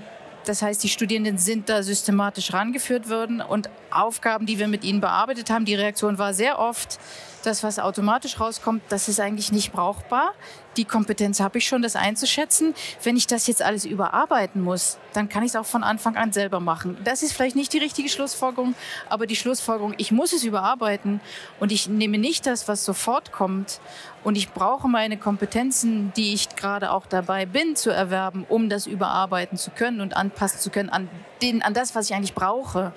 das 0.48 0.62
heißt, 0.62 0.84
die 0.84 0.90
Studierenden 0.90 1.38
sind 1.38 1.70
da 1.70 1.84
systematisch 1.84 2.54
rangeführt 2.54 3.10
worden 3.10 3.42
und 3.42 3.70
Aufgaben, 3.92 4.46
die 4.46 4.60
wir 4.60 4.68
mit 4.68 4.84
ihnen 4.84 5.02
bearbeitet 5.02 5.50
haben, 5.50 5.66
die 5.66 5.76
Reaktion 5.76 6.18
war 6.18 6.34
sehr 6.34 6.60
oft, 6.60 7.00
das, 7.44 7.64
was 7.64 7.80
automatisch 7.80 8.40
rauskommt, 8.40 8.82
das 8.90 9.08
ist 9.08 9.20
eigentlich 9.20 9.52
nicht 9.52 9.72
brauchbar. 9.72 10.34
Die 10.78 10.86
Kompetenz 10.86 11.40
habe 11.40 11.58
ich 11.58 11.68
schon, 11.68 11.82
das 11.82 11.96
einzuschätzen. 11.96 12.74
Wenn 13.04 13.18
ich 13.18 13.28
das 13.28 13.48
jetzt 13.48 13.62
alles 13.62 13.84
überarbeiten 13.84 14.62
muss, 14.62 14.98
dann 15.14 15.28
kann 15.28 15.44
ich 15.44 15.50
es 15.50 15.56
auch 15.56 15.66
von 15.66 15.84
Anfang 15.84 16.16
an 16.16 16.32
selber 16.32 16.60
machen. 16.60 16.98
Das 17.04 17.24
ist 17.24 17.34
vielleicht 17.34 17.56
nicht 17.56 17.74
die 17.74 17.80
richtige 17.80 18.10
Schlussfolgerung, 18.10 18.76
aber 19.10 19.26
die 19.26 19.36
Schlussfolgerung, 19.36 19.96
ich 19.98 20.12
muss 20.12 20.34
es 20.34 20.44
überarbeiten 20.44 21.20
und 21.60 21.72
ich 21.72 21.88
nehme 21.88 22.20
nicht 22.20 22.46
das, 22.46 22.68
was 22.68 22.86
sofort 22.86 23.32
kommt 23.32 23.80
und 24.24 24.36
ich 24.36 24.52
brauche 24.52 24.88
meine 24.88 25.18
Kompetenzen, 25.18 26.12
die 26.16 26.34
ich 26.34 26.56
gerade 26.56 26.92
auch 26.92 27.06
dabei 27.06 27.46
bin 27.46 27.76
zu 27.76 27.90
erwerben, 27.90 28.46
um 28.48 28.70
das 28.70 28.86
überarbeiten 28.86 29.58
zu 29.58 29.72
können 29.72 30.02
und 30.02 30.16
anpassen 30.16 30.60
zu 30.60 30.70
können 30.70 30.90
an, 30.90 31.10
den, 31.42 31.62
an 31.62 31.74
das, 31.74 31.96
was 31.96 32.10
ich 32.10 32.16
eigentlich 32.16 32.34
brauche. 32.34 32.94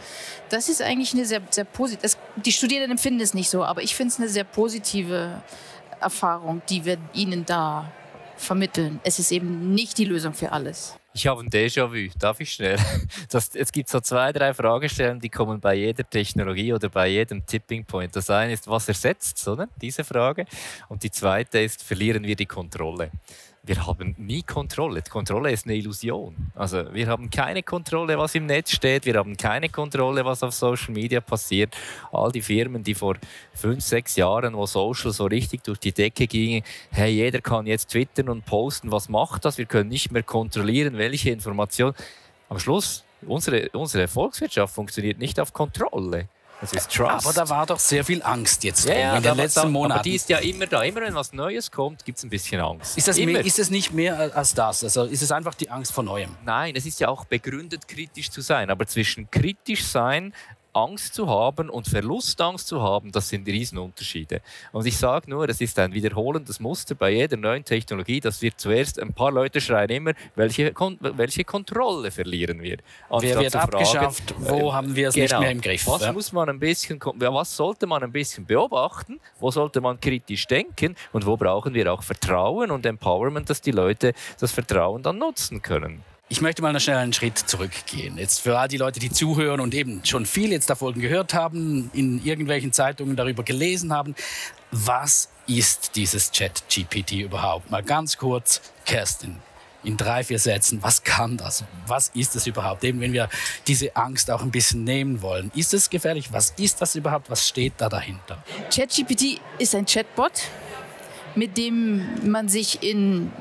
Das 0.49 0.69
ist 0.69 0.83
eigentlich 0.83 1.15
eine 1.15 1.25
sehr, 1.25 1.41
sehr 1.51 1.65
positive, 1.65 2.17
die 2.37 2.53
Studierenden 2.53 2.91
empfinden 2.91 3.21
es 3.21 3.33
nicht 3.33 3.49
so, 3.49 3.65
aber 3.65 3.83
ich 3.83 3.95
finde 3.95 4.13
es 4.13 4.19
eine 4.19 4.29
sehr 4.29 4.45
positive 4.45 5.41
Erfahrung, 6.01 6.63
die 6.69 6.85
wir 6.85 6.99
ihnen 7.13 7.45
da 7.45 7.91
vermitteln. 8.37 9.01
Es 9.05 9.19
ist 9.19 9.33
eben 9.33 9.75
nicht 9.75 9.99
die 9.99 10.05
Lösung 10.05 10.33
für 10.33 10.51
alles. 10.53 10.97
Ich 11.13 11.27
habe 11.27 11.43
ein 11.43 11.51
Déjà-vu. 11.51 12.11
Darf 12.19 12.41
ich 12.41 12.53
schnell? 12.53 12.79
Das, 13.29 13.55
es 13.55 13.73
gibt 13.73 13.89
so 13.89 14.01
zwei, 14.01 14.33
drei 14.33 14.55
Fragestellungen, 14.55 15.21
die 15.21 15.29
kommen 15.29 15.61
bei 15.61 15.75
jeder 15.75 16.09
Technologie 16.09 16.73
oder 16.73 16.89
bei 16.89 17.09
jedem 17.09 17.45
Tipping 17.45 17.85
Point. 17.85 18.15
Das 18.15 18.31
eine 18.31 18.53
ist, 18.53 18.69
was 18.69 18.89
ersetzt, 18.89 19.47
oder? 19.47 19.69
Diese 19.81 20.05
Frage. 20.05 20.47
Und 20.89 21.03
die 21.03 21.11
zweite 21.11 21.61
ist, 21.61 21.83
verlieren 21.83 22.25
wir 22.25 22.37
die 22.37 22.47
Kontrolle? 22.47 23.11
Wir 23.63 23.87
haben 23.87 24.15
nie 24.19 24.43
Kontrolle. 24.43 25.03
Die 25.03 25.11
Kontrolle 25.11 25.53
ist 25.53 25.67
eine 25.67 25.77
Illusion. 25.77 26.35
Also 26.55 26.93
wir 26.95 27.07
haben 27.09 27.29
keine 27.29 27.63
Kontrolle, 27.63 28.17
was 28.19 28.35
im 28.35 28.47
Netz 28.47 28.73
steht. 28.73 29.05
Wir 29.05 29.15
haben 29.15 29.37
keine 29.37 29.69
Kontrolle, 29.69 30.25
was 30.25 30.43
auf 30.43 30.55
Social 30.55 30.95
Media 30.95 31.21
passiert. 31.21 31.77
All 32.11 32.33
die 32.33 32.41
Firmen, 32.41 32.83
die 32.83 32.95
vor 32.95 33.17
fünf, 33.53 33.85
sechs 33.85 34.17
Jahren, 34.17 34.55
wo 34.55 34.65
Social 34.65 35.13
so 35.13 35.27
richtig 35.27 35.63
durch 35.63 35.79
die 35.79 35.93
Decke 35.93 36.27
ging, 36.27 36.63
hey, 36.91 37.13
jeder 37.13 37.41
kann 37.41 37.67
jetzt 37.67 37.91
twittern 37.91 38.31
und 38.31 38.47
posten, 38.47 38.91
was 38.91 39.11
macht 39.11 39.45
das? 39.45 39.59
Wir 39.59 39.67
können 39.67 39.91
nicht 39.91 40.11
mehr 40.11 40.23
kontrollieren, 40.23 40.97
welche 40.97 41.31
Information. 41.31 41.93
Am 42.49 42.59
Schluss, 42.59 43.05
unsere, 43.27 43.69
unsere 43.75 44.09
Volkswirtschaft 44.09 44.75
funktioniert 44.75 45.19
nicht 45.19 45.39
auf 45.39 45.53
Kontrolle. 45.53 46.29
Das 46.61 46.73
ist 46.73 46.93
Trust. 46.93 47.27
Aber 47.27 47.33
da 47.33 47.49
war 47.49 47.67
doch 47.67 47.79
sehr 47.79 48.05
viel 48.05 48.23
Angst 48.23 48.65
jetzt 48.65 48.87
ja, 48.87 48.95
ja, 48.95 49.17
in 49.17 49.23
den 49.23 49.37
letzten 49.37 49.63
da, 49.63 49.69
Monaten. 49.69 49.93
Aber 49.93 50.03
die 50.03 50.15
ist 50.15 50.29
ja 50.29 50.39
immer 50.39 50.67
da. 50.67 50.83
Immer 50.83 51.01
wenn 51.01 51.15
was 51.15 51.33
Neues 51.33 51.71
kommt, 51.71 52.05
gibt 52.05 52.19
es 52.19 52.25
ein 52.25 52.31
bisschen 52.31 52.61
Angst. 52.61 52.99
Ist, 52.99 53.09
das 53.09 53.17
mehr, 53.19 53.45
ist 53.45 53.59
es 53.59 53.71
nicht 53.71 53.93
mehr 53.93 54.37
als 54.37 54.55
das? 54.55 54.85
Also 54.85 55.05
ist 55.05 55.23
es 55.23 55.33
einfach 55.33 55.55
die 55.55 55.71
Angst 55.71 55.93
vor 55.93 56.05
Neuem? 56.05 56.37
Nein, 56.45 56.75
es 56.77 56.85
ist 56.85 57.01
ja 57.01 57.09
auch 57.09 57.25
begründet, 57.25 57.89
kritisch 57.89 58.31
zu 58.31 58.43
sein. 58.43 58.71
Aber 58.71 58.87
zwischen 58.87 59.31
kritisch 59.31 59.85
sein 59.85 60.35
Angst 60.73 61.15
zu 61.15 61.29
haben 61.29 61.71
und 61.71 61.89
Verlustangst 61.89 62.67
zu 62.67 62.81
haben, 62.83 63.13
das 63.13 63.29
sind 63.29 63.47
Riesenunterschiede. 63.47 64.41
Und 64.73 64.87
ich 64.87 64.97
sage 64.97 65.29
nur, 65.31 65.49
es 65.49 65.61
ist 65.61 65.79
ein 65.79 65.93
wiederholendes 65.93 66.61
Muster 66.61 66.95
bei 66.95 67.11
jeder 67.11 67.37
neuen 67.37 67.65
Technologie, 67.65 68.21
dass 68.21 68.41
wir 68.43 68.57
zuerst, 68.57 69.01
ein 69.01 69.13
paar 69.13 69.33
Leute 69.33 69.61
schreien 69.61 69.91
immer, 69.91 70.13
welche, 70.35 70.73
welche 71.01 71.45
Kontrolle 71.45 72.11
verlieren 72.11 72.63
wir. 72.63 72.79
Wer 73.19 73.39
wird 73.39 73.57
abgeschafft? 73.57 74.35
Wo 74.39 74.69
äh, 74.69 74.73
haben 74.73 74.95
wir 74.95 75.09
es 75.09 75.15
genau, 75.15 75.25
nicht 75.25 75.41
mehr 75.41 75.51
im 75.51 75.61
Griff? 75.61 75.87
Was, 75.87 76.03
ja. 76.03 76.13
muss 76.13 76.33
man 76.33 76.49
ein 76.49 76.59
bisschen, 76.59 77.01
was 77.01 77.57
sollte 77.57 77.87
man 77.87 78.03
ein 78.03 78.13
bisschen 78.13 78.47
beobachten? 78.47 79.21
Wo 79.39 79.51
sollte 79.51 79.81
man 79.81 79.99
kritisch 80.01 80.47
denken? 80.47 80.97
Und 81.13 81.27
wo 81.27 81.37
brauchen 81.37 81.75
wir 81.75 81.93
auch 81.93 82.03
Vertrauen 82.03 82.71
und 82.71 82.87
Empowerment, 82.87 83.51
dass 83.51 83.61
die 83.61 83.73
Leute 83.73 84.13
das 84.39 84.53
Vertrauen 84.53 85.03
dann 85.03 85.19
nutzen 85.19 85.63
können? 85.63 86.03
Ich 86.33 86.41
möchte 86.41 86.63
mal 86.63 86.73
noch 86.73 86.79
schnell 86.79 86.99
einen 86.99 87.13
Schritt 87.13 87.37
zurückgehen. 87.39 88.17
Jetzt 88.17 88.39
für 88.39 88.57
all 88.57 88.69
die 88.69 88.77
Leute, 88.77 89.01
die 89.01 89.11
zuhören 89.11 89.59
und 89.59 89.75
eben 89.75 90.01
schon 90.05 90.27
viel 90.27 90.53
jetzt 90.53 90.71
davon 90.71 90.95
gehört 90.95 91.35
haben, 91.35 91.91
in 91.93 92.25
irgendwelchen 92.25 92.73
Zeitungen 92.73 93.17
darüber 93.17 93.43
gelesen 93.43 93.93
haben. 93.93 94.15
Was 94.71 95.29
ist 95.49 95.97
dieses 95.97 96.31
Chat-GPT 96.31 97.15
überhaupt? 97.15 97.73
Mal 97.73 97.83
ganz 97.83 98.17
kurz, 98.17 98.61
Kerstin, 98.87 99.39
in 99.83 99.97
drei, 99.97 100.23
vier 100.23 100.39
Sätzen, 100.39 100.81
was 100.85 101.03
kann 101.03 101.37
das? 101.37 101.65
Was 101.89 102.13
ist 102.15 102.37
es 102.37 102.47
überhaupt? 102.47 102.85
Eben, 102.85 103.01
wenn 103.01 103.13
wir 103.13 103.29
diese 103.67 103.97
Angst 103.97 104.31
auch 104.31 104.43
ein 104.43 104.53
bisschen 104.53 104.85
nehmen 104.85 105.23
wollen. 105.23 105.51
Ist 105.57 105.75
es 105.75 105.91
gefährlich? 105.91 106.33
Was 106.33 106.51
ist 106.59 106.81
das 106.81 106.95
überhaupt? 106.95 107.29
Was 107.29 107.49
steht 107.49 107.73
da 107.79 107.89
dahinter? 107.89 108.41
ChatGPT 108.73 109.41
ist 109.59 109.75
ein 109.75 109.85
Chatbot, 109.85 110.43
mit 111.35 111.59
dem 111.59 112.31
man 112.31 112.49
sich 112.49 112.85
in 112.85 113.33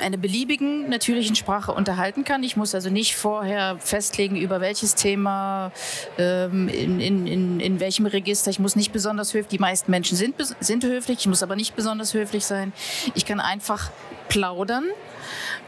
einer 0.00 0.16
beliebigen 0.16 0.88
natürlichen 0.88 1.36
Sprache 1.36 1.72
unterhalten 1.72 2.24
kann. 2.24 2.42
Ich 2.42 2.56
muss 2.56 2.74
also 2.74 2.90
nicht 2.90 3.16
vorher 3.16 3.78
festlegen, 3.78 4.36
über 4.36 4.60
welches 4.60 4.94
Thema, 4.94 5.72
ähm, 6.18 6.68
in, 6.68 7.00
in, 7.00 7.26
in, 7.26 7.60
in 7.60 7.80
welchem 7.80 8.06
Register. 8.06 8.50
Ich 8.50 8.58
muss 8.58 8.76
nicht 8.76 8.92
besonders 8.92 9.34
höflich, 9.34 9.48
die 9.48 9.58
meisten 9.58 9.90
Menschen 9.90 10.16
sind, 10.16 10.34
sind 10.60 10.84
höflich, 10.84 11.20
ich 11.20 11.26
muss 11.26 11.42
aber 11.42 11.56
nicht 11.56 11.76
besonders 11.76 12.14
höflich 12.14 12.44
sein. 12.44 12.72
Ich 13.14 13.26
kann 13.26 13.40
einfach 13.40 13.90
plaudern. 14.28 14.84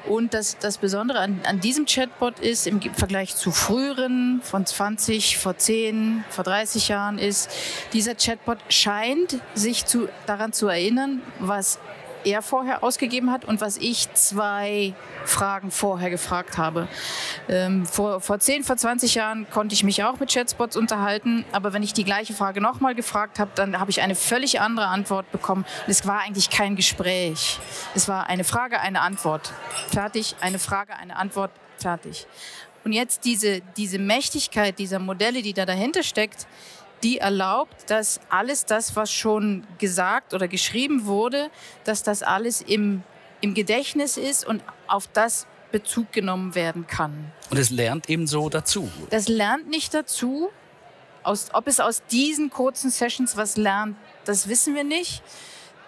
Und 0.06 0.32
das, 0.34 0.56
das 0.58 0.78
Besondere 0.78 1.18
an, 1.20 1.40
an 1.44 1.60
diesem 1.60 1.84
Chatbot 1.84 2.38
ist, 2.38 2.66
im 2.66 2.80
Vergleich 2.80 3.34
zu 3.34 3.50
früheren, 3.50 4.40
von 4.42 4.64
20, 4.64 5.36
vor 5.36 5.56
10, 5.56 6.24
vor 6.30 6.44
30 6.44 6.88
Jahren, 6.88 7.18
ist, 7.18 7.50
dieser 7.92 8.14
Chatbot 8.14 8.58
scheint 8.68 9.38
sich 9.54 9.84
zu, 9.84 10.08
daran 10.26 10.52
zu 10.52 10.68
erinnern, 10.68 11.20
was 11.40 11.78
er 12.24 12.42
vorher 12.42 12.82
ausgegeben 12.82 13.30
hat 13.30 13.44
und 13.44 13.60
was 13.60 13.76
ich 13.76 14.12
zwei 14.14 14.94
Fragen 15.24 15.70
vorher 15.70 16.10
gefragt 16.10 16.58
habe. 16.58 16.88
Ähm, 17.48 17.86
vor, 17.86 18.20
vor 18.20 18.38
10, 18.38 18.64
vor 18.64 18.76
20 18.76 19.14
Jahren 19.14 19.48
konnte 19.50 19.74
ich 19.74 19.84
mich 19.84 20.04
auch 20.04 20.18
mit 20.20 20.32
Chatbots 20.32 20.76
unterhalten, 20.76 21.44
aber 21.52 21.72
wenn 21.72 21.82
ich 21.82 21.92
die 21.92 22.04
gleiche 22.04 22.34
Frage 22.34 22.60
nochmal 22.60 22.94
gefragt 22.94 23.38
habe, 23.38 23.50
dann 23.54 23.78
habe 23.78 23.90
ich 23.90 24.02
eine 24.02 24.14
völlig 24.14 24.60
andere 24.60 24.86
Antwort 24.86 25.30
bekommen. 25.32 25.64
Und 25.86 25.90
es 25.90 26.06
war 26.06 26.20
eigentlich 26.20 26.50
kein 26.50 26.76
Gespräch. 26.76 27.58
Es 27.94 28.08
war 28.08 28.26
eine 28.28 28.44
Frage, 28.44 28.80
eine 28.80 29.00
Antwort. 29.00 29.52
Fertig, 29.90 30.36
eine 30.40 30.58
Frage, 30.58 30.96
eine 30.96 31.16
Antwort, 31.16 31.50
fertig. 31.78 32.26
Und 32.84 32.92
jetzt 32.92 33.24
diese, 33.24 33.60
diese 33.76 33.98
Mächtigkeit 33.98 34.78
dieser 34.78 34.98
Modelle, 34.98 35.42
die 35.42 35.52
da 35.52 35.66
dahinter 35.66 36.02
steckt, 36.02 36.46
die 37.02 37.18
erlaubt, 37.18 37.90
dass 37.90 38.20
alles 38.28 38.64
das, 38.64 38.96
was 38.96 39.12
schon 39.12 39.66
gesagt 39.78 40.34
oder 40.34 40.48
geschrieben 40.48 41.06
wurde, 41.06 41.50
dass 41.84 42.02
das 42.02 42.22
alles 42.22 42.60
im, 42.62 43.02
im 43.40 43.54
Gedächtnis 43.54 44.16
ist 44.16 44.46
und 44.46 44.62
auf 44.86 45.06
das 45.08 45.46
Bezug 45.70 46.12
genommen 46.12 46.54
werden 46.54 46.86
kann. 46.86 47.32
Und 47.50 47.58
es 47.58 47.70
lernt 47.70 48.08
eben 48.08 48.26
so 48.26 48.48
dazu. 48.48 48.90
Das 49.10 49.28
lernt 49.28 49.68
nicht 49.68 49.94
dazu. 49.94 50.50
Aus, 51.22 51.48
ob 51.52 51.66
es 51.66 51.80
aus 51.80 52.02
diesen 52.10 52.48
kurzen 52.48 52.90
Sessions 52.90 53.36
was 53.36 53.56
lernt, 53.56 53.96
das 54.24 54.48
wissen 54.48 54.74
wir 54.74 54.84
nicht. 54.84 55.22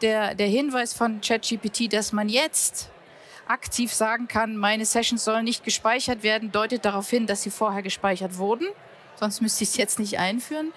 Der, 0.02 0.34
der 0.34 0.48
Hinweis 0.48 0.92
von 0.92 1.20
ChatGPT, 1.20 1.92
dass 1.92 2.12
man 2.12 2.28
jetzt 2.28 2.90
aktiv 3.46 3.92
sagen 3.92 4.28
kann, 4.28 4.56
meine 4.56 4.84
Sessions 4.84 5.24
sollen 5.24 5.44
nicht 5.44 5.64
gespeichert 5.64 6.22
werden, 6.22 6.52
deutet 6.52 6.84
darauf 6.84 7.08
hin, 7.08 7.26
dass 7.26 7.42
sie 7.42 7.50
vorher 7.50 7.82
gespeichert 7.82 8.38
wurden 8.38 8.66
sonst 9.20 9.40
müsste 9.40 9.64
ich 9.64 9.70
es 9.70 9.76
jetzt 9.76 9.98
nicht 9.98 10.18
einführen. 10.18 10.72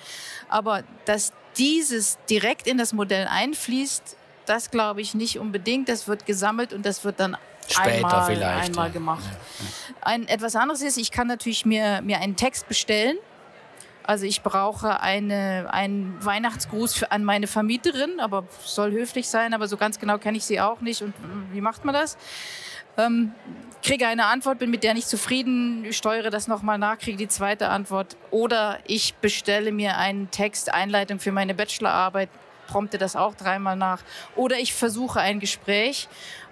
Aber 0.50 0.84
dass 1.06 1.34
dieses 1.58 2.18
direkt 2.30 2.68
in 2.68 2.78
das 2.78 2.94
Modell 2.94 3.28
einfließt, 3.28 4.18
das 4.46 4.72
glaube 4.72 5.02
ich 5.02 5.14
nicht 5.14 5.40
unbedingt. 5.40 5.90
Das 5.90 6.08
wird 6.08 6.26
gesammelt 6.26 6.74
und 6.74 6.86
das 6.86 7.04
wird 7.04 7.20
dann 7.20 7.38
Später 7.68 7.92
einmal, 7.92 8.26
vielleicht, 8.26 8.70
einmal 8.70 8.88
ja. 8.88 8.94
gemacht. 8.94 9.24
Ein, 10.02 10.28
etwas 10.28 10.56
anderes 10.56 10.82
ist, 10.82 10.98
ich 10.98 11.12
kann 11.12 11.28
natürlich 11.28 11.66
mir, 11.66 12.02
mir 12.02 12.20
einen 12.20 12.36
Text 12.36 12.68
bestellen. 12.68 13.18
Also 14.06 14.26
ich 14.26 14.44
brauche 14.44 15.00
eine, 15.00 15.70
einen 15.72 16.18
Weihnachtsgruß 16.24 16.94
für, 16.94 17.12
an 17.12 17.24
meine 17.24 17.48
Vermieterin, 17.48 18.20
aber 18.20 18.46
soll 18.66 18.92
höflich 18.92 19.30
sein, 19.30 19.54
aber 19.54 19.70
so 19.70 19.78
ganz 19.78 19.98
genau 19.98 20.18
kenne 20.18 20.38
ich 20.38 20.44
sie 20.44 20.60
auch 20.60 20.82
nicht. 20.82 21.02
Und 21.02 21.14
wie 21.54 21.62
macht 21.62 21.86
man 21.86 21.94
das? 21.94 22.18
Ähm, 22.98 23.34
kriege 23.84 24.08
eine 24.08 24.26
Antwort, 24.26 24.60
bin 24.60 24.70
mit 24.70 24.84
der 24.84 24.94
nicht 24.94 25.08
zufrieden, 25.08 25.92
steuere 25.92 26.30
das 26.30 26.48
nochmal 26.48 26.78
nach, 26.78 26.98
kriege 26.98 27.18
die 27.18 27.28
zweite 27.28 27.70
Antwort. 27.70 28.16
Oder 28.32 28.80
ich 28.86 29.16
bestelle 29.16 29.72
mir 29.72 29.98
einen 29.98 30.32
Text, 30.32 30.74
Einleitung 30.74 31.20
für 31.20 31.32
meine 31.32 31.54
Bachelorarbeit, 31.54 32.30
prompte 32.68 32.98
das 32.98 33.16
auch 33.16 33.36
dreimal 33.36 33.76
nach. 33.76 34.02
Oder 34.36 34.58
ich 34.60 34.74
versuche 34.74 35.20
ein 35.20 35.40
Gespräch 35.40 36.08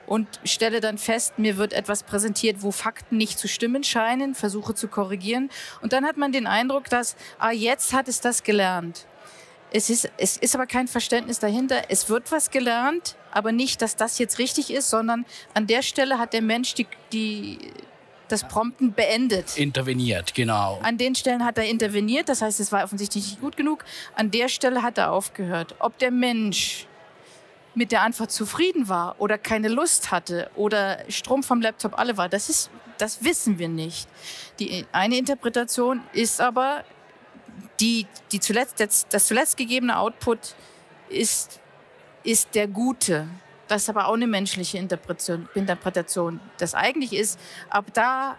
und 0.08 0.28
stelle 0.44 0.82
dann 0.82 0.98
fest, 0.98 1.40
mir 1.40 1.58
wird 1.58 1.74
etwas 1.74 2.04
präsentiert, 2.04 2.58
wo 2.62 2.72
Fakten 2.72 3.18
nicht 3.18 3.40
zu 3.40 3.48
stimmen 3.48 3.84
scheinen, 3.84 4.36
versuche 4.36 4.76
zu 4.76 4.90
korrigieren. 4.90 5.50
Und 5.82 5.94
dann 5.94 6.06
hat 6.06 6.18
man 6.18 6.34
den 6.34 6.48
Eindruck, 6.48 6.90
dass, 6.90 7.16
ah, 7.40 7.52
jetzt 7.52 7.94
hat 7.94 8.10
es 8.10 8.20
das 8.20 8.44
gelernt. 8.44 9.06
Es 9.74 9.90
ist, 9.90 10.10
es 10.18 10.38
ist 10.38 10.54
aber 10.54 10.68
kein 10.68 10.88
Verständnis 10.88 11.40
dahinter. 11.40 11.84
Es 11.88 12.10
wird 12.10 12.32
was 12.32 12.52
gelernt, 12.52 13.16
aber 13.32 13.52
nicht, 13.54 13.82
dass 13.82 13.96
das 13.96 14.20
jetzt 14.20 14.38
richtig 14.38 14.72
ist, 14.72 14.90
sondern 14.90 15.26
an 15.54 15.66
der 15.66 15.82
Stelle 15.82 16.20
hat 16.20 16.34
der 16.34 16.42
Mensch 16.42 16.74
die, 16.74 16.88
die, 17.14 17.58
das 18.28 18.46
Prompten 18.48 18.94
beendet. 18.94 19.58
Interveniert, 19.58 20.34
genau. 20.34 20.80
An 20.84 20.98
den 20.98 21.16
Stellen 21.16 21.46
hat 21.46 21.58
er 21.58 21.66
interveniert, 21.66 22.28
das 22.28 22.42
heißt, 22.42 22.60
es 22.60 22.72
war 22.74 22.84
offensichtlich 22.84 23.26
nicht 23.26 23.42
gut 23.42 23.56
genug. 23.56 23.86
An 24.16 24.30
der 24.30 24.50
Stelle 24.50 24.82
hat 24.82 24.98
er 24.98 25.12
aufgehört. 25.12 25.76
Ob 25.80 25.98
der 26.00 26.12
Mensch 26.12 26.86
mit 27.74 27.94
der 27.94 28.02
Antwort 28.02 28.32
zufrieden 28.32 28.90
war 28.90 29.16
oder 29.20 29.38
keine 29.38 29.70
Lust 29.70 30.12
hatte 30.12 30.52
oder 30.56 31.00
Strom 31.08 31.44
vom 31.44 31.62
Laptop 31.62 31.98
alle 31.98 32.18
war, 32.18 32.28
das, 32.28 32.50
ist, 32.50 32.70
das 32.98 33.24
wissen 33.24 33.60
wir 33.60 33.70
nicht. 33.70 34.10
Die 34.60 34.86
eine 34.92 35.18
Interpretation 35.18 36.02
ist 36.12 36.42
aber, 36.42 36.84
die, 37.80 38.08
die 38.32 38.40
zuletzt, 38.40 38.80
das, 38.80 39.08
das 39.10 39.28
zuletzt 39.28 39.58
gegebene 39.58 39.98
Output 39.98 40.56
ist, 41.10 41.60
ist 42.24 42.54
der 42.56 42.68
gute. 42.68 43.28
Das 43.68 43.84
ist 43.84 43.90
aber 43.90 44.08
auch 44.08 44.14
eine 44.14 44.28
menschliche 44.28 44.78
Interpretation. 44.78 45.48
Interpretation. 45.56 46.40
Das 46.58 46.76
eigentlich 46.76 47.14
ist, 47.14 47.40
ab 47.70 47.86
da 47.94 48.38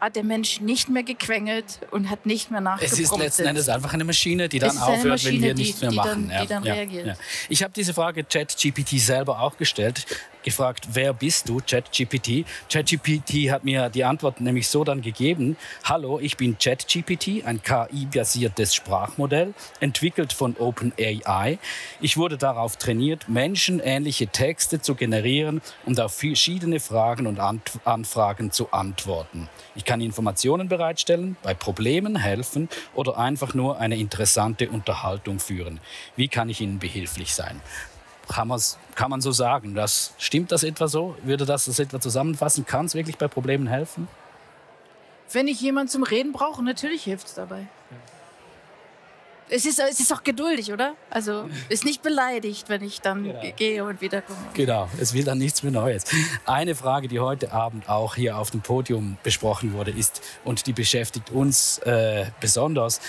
hat 0.00 0.16
der 0.16 0.24
Mensch 0.24 0.60
nicht 0.60 0.88
mehr 0.90 1.02
gequengelt 1.02 1.78
und 1.90 2.10
hat 2.10 2.26
nicht 2.26 2.50
mehr 2.50 2.60
nachgepromptet. 2.60 3.04
Es 3.04 3.10
ist 3.12 3.18
letzten 3.18 3.46
Endes 3.46 3.68
einfach 3.68 3.94
eine 3.94 4.04
Maschine, 4.04 4.48
die 4.48 4.58
dann 4.58 4.76
aufhört, 4.76 5.02
wenn 5.04 5.08
Maschine, 5.10 5.40
wir 5.46 5.54
die- 5.54 5.62
nichts 5.62 5.80
mehr 5.80 5.90
die 5.90 5.96
machen. 5.96 6.28
dann- 6.28 6.42
die 6.42 6.46
dann 6.48 6.62
reagiert. 6.62 7.18
Ich 7.48 7.62
habe 7.62 7.72
diese 7.74 7.94
Frage 7.94 8.22
ChatGPT 8.24 8.98
selber 9.00 9.40
auch 9.40 9.56
gestellt, 9.56 10.04
gefragt, 10.42 10.88
wer 10.92 11.14
bist 11.14 11.48
du, 11.48 11.60
ChatGPT? 11.66 12.44
ChatGPT 12.70 13.50
hat 13.50 13.64
mir 13.64 13.88
die 13.88 14.04
Antwort 14.04 14.42
nämlich 14.42 14.68
so 14.68 14.84
dann 14.84 15.00
gegeben, 15.00 15.56
hallo, 15.84 16.18
ich 16.20 16.36
bin 16.36 16.58
ChatGPT, 16.58 17.44
ein 17.46 17.62
KI-basiertes 17.62 18.74
Sprachmodell, 18.74 19.54
entwickelt 19.80 20.34
von 20.34 20.54
OpenAI. 20.58 21.58
Ich 22.02 22.18
wurde 22.18 22.36
darauf 22.36 22.76
trainiert, 22.76 23.26
menschenähnliche 23.28 24.26
Texte 24.26 24.82
zu 24.82 24.94
generieren 24.96 25.62
und 25.86 25.98
auf 25.98 26.12
verschiedene 26.14 26.78
Fragen 26.78 27.26
und 27.26 27.38
Anfragen 27.84 28.50
zu 28.52 28.70
antworten. 28.70 29.48
Ich 29.76 29.84
kann 29.94 30.00
Informationen 30.00 30.68
bereitstellen, 30.68 31.36
bei 31.44 31.54
Problemen 31.54 32.16
helfen 32.16 32.68
oder 32.94 33.16
einfach 33.16 33.54
nur 33.54 33.78
eine 33.78 33.96
interessante 33.96 34.68
Unterhaltung 34.68 35.38
führen. 35.38 35.78
Wie 36.16 36.26
kann 36.26 36.48
ich 36.48 36.60
Ihnen 36.60 36.80
behilflich 36.80 37.32
sein? 37.32 37.60
Kann, 38.28 38.52
kann 38.96 39.10
man 39.10 39.20
so 39.20 39.30
sagen? 39.30 39.76
Das, 39.76 40.12
stimmt 40.18 40.50
das 40.50 40.64
etwa 40.64 40.88
so? 40.88 41.14
Würde 41.22 41.46
das 41.46 41.66
das 41.66 41.78
etwa 41.78 42.00
zusammenfassen? 42.00 42.66
Kann 42.66 42.86
es 42.86 42.96
wirklich 42.96 43.18
bei 43.18 43.28
Problemen 43.28 43.68
helfen? 43.68 44.08
Wenn 45.30 45.46
ich 45.46 45.60
jemanden 45.60 45.90
zum 45.90 46.02
Reden 46.02 46.32
brauche, 46.32 46.64
natürlich 46.64 47.04
hilft 47.04 47.28
es 47.28 47.34
dabei. 47.34 47.68
Es 49.56 49.66
ist, 49.66 49.78
es 49.78 50.00
ist 50.00 50.12
auch 50.12 50.24
geduldig, 50.24 50.72
oder? 50.72 50.94
Also 51.10 51.48
ist 51.68 51.84
nicht 51.84 52.02
beleidigt, 52.02 52.68
wenn 52.68 52.82
ich 52.82 53.00
dann 53.00 53.22
Genau. 53.24 53.40
ge- 53.40 53.52
gehe 53.52 53.84
und 53.84 54.00
wiederkomme. 54.00 54.38
Genau, 54.54 54.88
es 55.00 55.14
will 55.14 55.22
dann 55.22 55.38
nichts 55.38 55.62
mehr 55.62 55.70
Neues. 55.70 56.04
Eine 56.44 56.74
Frage, 56.74 57.06
die 57.06 57.20
heute 57.20 57.52
Abend 57.52 57.88
auch 57.88 58.16
hier 58.16 58.36
auf 58.36 58.50
dem 58.50 58.62
Podium 58.62 59.16
besprochen 59.22 59.72
wurde, 59.72 59.92
ist, 59.92 60.22
und 60.44 60.66
die 60.66 60.72
beschäftigt 60.72 61.30
uns 61.30 61.78
äh, 61.78 62.26
besonders, 62.40 63.00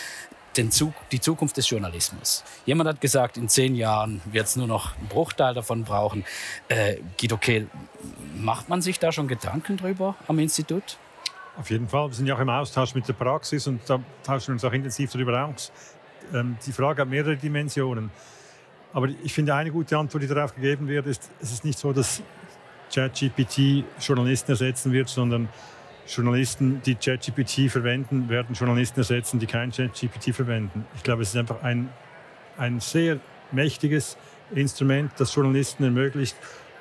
den 0.55 0.69
Zug, 0.71 0.93
die 1.11 1.19
Zukunft 1.19 1.57
des 1.57 1.67
Journalismus. 1.69 2.43
Jemand 2.65 2.89
hat 2.89 3.01
gesagt, 3.01 3.37
in 3.37 3.49
zehn 3.49 3.73
Jahren 3.75 4.21
wird 4.25 4.45
es 4.45 4.55
nur 4.55 4.67
noch 4.67 4.95
einen 4.97 5.07
Bruchteil 5.07 5.53
davon 5.55 5.83
brauchen. 5.83 6.23
Äh, 6.67 6.97
Guido 7.19 7.37
Kehl, 7.37 7.67
macht 8.37 8.69
man 8.69 8.81
sich 8.83 8.99
da 8.99 9.11
schon 9.11 9.27
Gedanken 9.27 9.77
drüber 9.77 10.15
am 10.27 10.37
Institut? 10.39 10.97
Auf 11.57 11.71
jeden 11.71 11.89
Fall. 11.89 12.09
Wir 12.09 12.13
sind 12.13 12.27
ja 12.27 12.35
auch 12.35 12.39
im 12.39 12.49
Austausch 12.49 12.93
mit 12.93 13.07
der 13.07 13.13
Praxis 13.13 13.65
und 13.65 13.81
da 13.89 13.99
tauschen 14.23 14.47
wir 14.49 14.53
uns 14.53 14.63
auch 14.63 14.71
intensiv 14.73 15.11
darüber 15.11 15.45
aus. 15.45 15.71
Ähm, 16.33 16.57
die 16.65 16.71
Frage 16.71 17.01
hat 17.01 17.09
mehrere 17.09 17.35
Dimensionen. 17.35 18.11
Aber 18.93 19.09
ich 19.23 19.33
finde, 19.33 19.53
eine 19.53 19.71
gute 19.71 19.97
Antwort, 19.97 20.23
die 20.23 20.27
darauf 20.27 20.55
gegeben 20.55 20.87
wird, 20.87 21.05
ist, 21.05 21.29
es 21.41 21.51
ist 21.51 21.65
nicht 21.65 21.77
so, 21.77 21.91
dass 21.91 22.21
ChatGPT 22.93 23.83
Journalisten 23.99 24.51
ersetzen 24.51 24.93
wird, 24.93 25.09
sondern 25.09 25.49
Journalisten, 26.07 26.81
die 26.85 26.95
ChatGPT 26.95 27.69
verwenden, 27.69 28.29
werden 28.29 28.53
Journalisten 28.55 28.99
ersetzen, 28.99 29.39
die 29.39 29.47
kein 29.47 29.71
ChatGPT 29.71 30.33
verwenden. 30.33 30.85
Ich 30.95 31.03
glaube, 31.03 31.23
es 31.23 31.29
ist 31.29 31.37
einfach 31.37 31.61
ein, 31.63 31.89
ein 32.57 32.79
sehr 32.79 33.19
mächtiges 33.51 34.17
Instrument, 34.53 35.11
das 35.17 35.33
Journalisten 35.33 35.83
ermöglicht, 35.83 36.35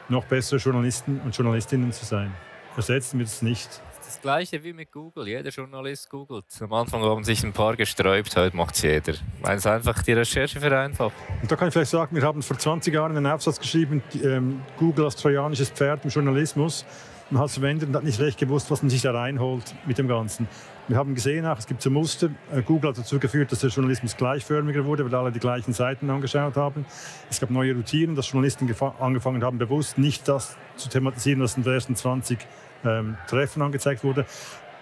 noch 0.09 0.25
bessere 0.27 0.59
Journalisten 0.59 1.21
und 1.25 1.37
Journalistinnen 1.37 1.93
zu 1.93 2.05
sein. 2.05 2.33
Ersetzen 2.77 3.19
wird 3.19 3.29
es 3.29 3.41
nicht. 3.41 3.81
Das 4.05 4.21
gleiche 4.21 4.63
wie 4.63 4.73
mit 4.73 4.93
Google. 4.93 5.27
Jeder 5.29 5.51
Journalist 5.51 6.11
googelt. 6.11 6.45
Am 6.61 6.73
Anfang 6.73 7.03
haben 7.03 7.25
sich 7.25 7.43
ein 7.43 7.53
paar 7.53 7.77
gesträubt, 7.77 8.37
heute 8.37 8.57
macht 8.57 8.75
es 8.75 8.83
jeder. 8.83 9.15
Weil 9.41 9.57
es 9.57 9.67
einfach 9.67 10.03
die 10.03 10.13
Recherche 10.13 10.61
vereinfacht. 10.61 11.15
Und 11.41 11.51
da 11.51 11.57
kann 11.57 11.69
ich 11.69 11.75
vielleicht 11.75 11.91
sagen, 11.91 12.15
wir 12.15 12.23
haben 12.23 12.43
vor 12.43 12.59
20 12.59 12.93
Jahren 12.93 13.17
einen 13.17 13.27
Aufsatz 13.27 13.59
geschrieben, 13.59 14.03
ähm, 14.23 14.63
Google 14.79 15.07
als 15.07 15.17
trojanisches 15.17 15.71
Pferd 15.71 16.05
im 16.05 16.11
Journalismus. 16.11 16.85
man 17.31 17.41
hat 17.41 17.49
es 17.49 17.55
verwendet 17.55 17.89
und 17.89 17.97
hat 17.97 18.05
nicht 18.05 18.21
recht 18.21 18.39
gewusst, 18.39 18.71
was 18.71 18.83
man 18.83 18.91
sich 18.91 19.03
da 19.03 19.13
reinholt 19.13 19.75
mit 19.87 19.97
dem 19.97 20.09
Ganzen. 20.09 20.49
Wir 20.87 20.99
haben 20.99 21.15
gesehen, 21.15 21.47
auch, 21.47 21.59
es 21.59 21.67
gibt 21.67 21.81
so 21.81 21.91
Muster. 21.91 22.29
Äh, 22.53 22.61
Google 22.61 22.91
hat 22.91 22.99
dazu 22.99 23.19
geführt, 23.19 23.51
dass 23.53 23.61
der 23.61 23.71
Journalismus 23.71 24.17
gleichförmiger 24.17 24.85
wurde, 24.85 25.07
weil 25.07 25.15
alle 25.15 25.33
die 25.33 25.41
gleichen 25.41 25.73
Seiten 25.73 26.11
angeschaut 26.11 26.57
haben. 26.57 26.85
Es 27.31 27.41
gab 27.41 27.49
neue 27.49 27.75
Routinen, 27.75 28.15
dass 28.15 28.31
Journalisten 28.31 28.69
angefangen 29.01 29.43
haben, 29.43 29.57
bewusst 29.57 29.97
nicht 29.97 30.29
das 30.29 30.59
zu 30.77 30.91
thematisieren, 30.91 31.41
was 31.41 31.57
in 31.57 31.63
den 31.63 31.73
ersten 31.73 31.97
20 31.97 32.39
ähm, 32.85 33.17
Treffen 33.27 33.63
angezeigt 33.63 34.05
wurde. 34.05 34.27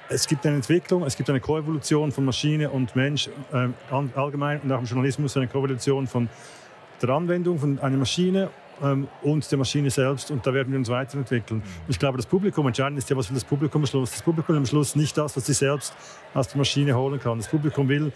Es 0.09 0.26
gibt 0.26 0.44
eine 0.44 0.56
Entwicklung, 0.56 1.04
es 1.04 1.16
gibt 1.16 1.30
eine 1.30 1.40
Koevolution 1.40 2.12
von 2.12 2.25
Maschine 2.25 2.71
und 2.71 2.94
Mensch 2.94 3.28
äh, 3.52 3.68
allgemein 4.14 4.61
und 4.61 4.73
auch 4.73 4.80
im 4.80 4.85
Journalismus 4.85 5.37
eine 5.37 5.49
Koevolution 5.49 6.06
von 6.06 6.28
der 7.00 7.11
Anwendung 7.11 7.59
von 7.59 7.78
einer 7.78 7.97
Maschine 7.97 8.50
ähm, 8.83 9.09
und 9.23 9.50
der 9.50 9.59
Maschine 9.59 9.91
selbst. 9.91 10.31
Und 10.31 10.47
da 10.47 10.55
werden 10.55 10.73
wir 10.73 10.79
uns 10.79 10.88
weiterentwickeln. 10.88 11.62
Ich 11.88 11.99
glaube, 11.99 12.17
das 12.17 12.26
Publikum, 12.26 12.67
entscheidend 12.67 12.99
ist 12.99 13.11
ja, 13.11 13.17
was 13.17 13.29
will 13.29 13.35
das 13.35 13.45
Publikum 13.45 13.83
am 13.83 13.87
Schluss. 13.87 14.11
Das 14.12 14.23
Publikum 14.23 14.57
am 14.57 14.67
Schluss 14.67 14.97
nicht 14.97 15.17
das, 15.17 15.37
was 15.37 15.47
sie 15.47 15.55
selbst 15.55 15.95
aus 16.35 16.49
der 16.49 16.59
Maschine 16.59 16.97
holen 16.97 17.21
kann. 17.21 17.38
Das 17.38 17.49
Publikum 17.49 17.88
will 17.88 18.12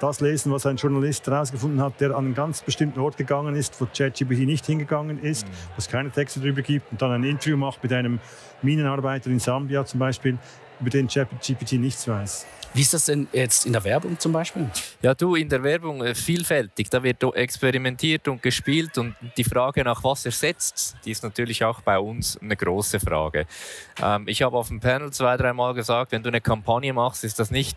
das 0.00 0.20
lesen, 0.20 0.50
was 0.50 0.66
ein 0.66 0.76
Journalist 0.76 1.26
herausgefunden 1.26 1.80
hat, 1.80 2.00
der 2.00 2.10
an 2.12 2.24
einen 2.24 2.34
ganz 2.34 2.62
bestimmten 2.62 2.98
Ort 3.00 3.16
gegangen 3.16 3.54
ist, 3.54 3.80
wo 3.80 3.86
ChatGPT 3.86 4.40
nicht 4.40 4.66
hingegangen 4.66 5.22
ist, 5.22 5.46
mhm. 5.46 5.52
wo 5.52 5.78
es 5.78 5.88
keine 5.88 6.10
Texte 6.10 6.40
darüber 6.40 6.62
gibt 6.62 6.90
und 6.90 7.02
dann 7.02 7.12
ein 7.12 7.24
Interview 7.24 7.56
macht 7.56 7.82
mit 7.82 7.92
einem 7.92 8.18
Minenarbeiter 8.62 9.30
in 9.30 9.38
Sambia 9.38 9.84
zum 9.84 10.00
Beispiel, 10.00 10.38
über 10.80 10.90
den 10.90 11.08
ChatGPT 11.08 11.72
nichts 11.72 12.08
weiß. 12.08 12.46
Wie 12.72 12.82
ist 12.82 12.94
das 12.94 13.06
denn 13.06 13.26
jetzt 13.32 13.66
in 13.66 13.72
der 13.72 13.82
Werbung 13.82 14.18
zum 14.18 14.32
Beispiel? 14.32 14.70
Ja, 15.02 15.14
du, 15.14 15.34
in 15.34 15.48
der 15.48 15.62
Werbung 15.62 16.04
äh, 16.04 16.14
vielfältig. 16.14 16.88
Da 16.88 17.02
wird 17.02 17.22
experimentiert 17.22 18.28
und 18.28 18.42
gespielt 18.42 18.96
und 18.96 19.16
die 19.36 19.44
Frage 19.44 19.82
nach 19.82 20.04
was 20.04 20.24
ersetzt, 20.24 20.96
die 21.04 21.10
ist 21.10 21.24
natürlich 21.24 21.64
auch 21.64 21.80
bei 21.80 21.98
uns 21.98 22.38
eine 22.38 22.56
große 22.56 23.00
Frage. 23.00 23.46
Ähm, 24.00 24.28
ich 24.28 24.42
habe 24.42 24.56
auf 24.56 24.68
dem 24.68 24.78
Panel 24.78 25.12
zwei, 25.12 25.36
dreimal 25.36 25.74
gesagt, 25.74 26.12
wenn 26.12 26.22
du 26.22 26.28
eine 26.28 26.40
Kampagne 26.40 26.92
machst, 26.92 27.24
ist 27.24 27.40
das 27.40 27.50
nicht 27.50 27.76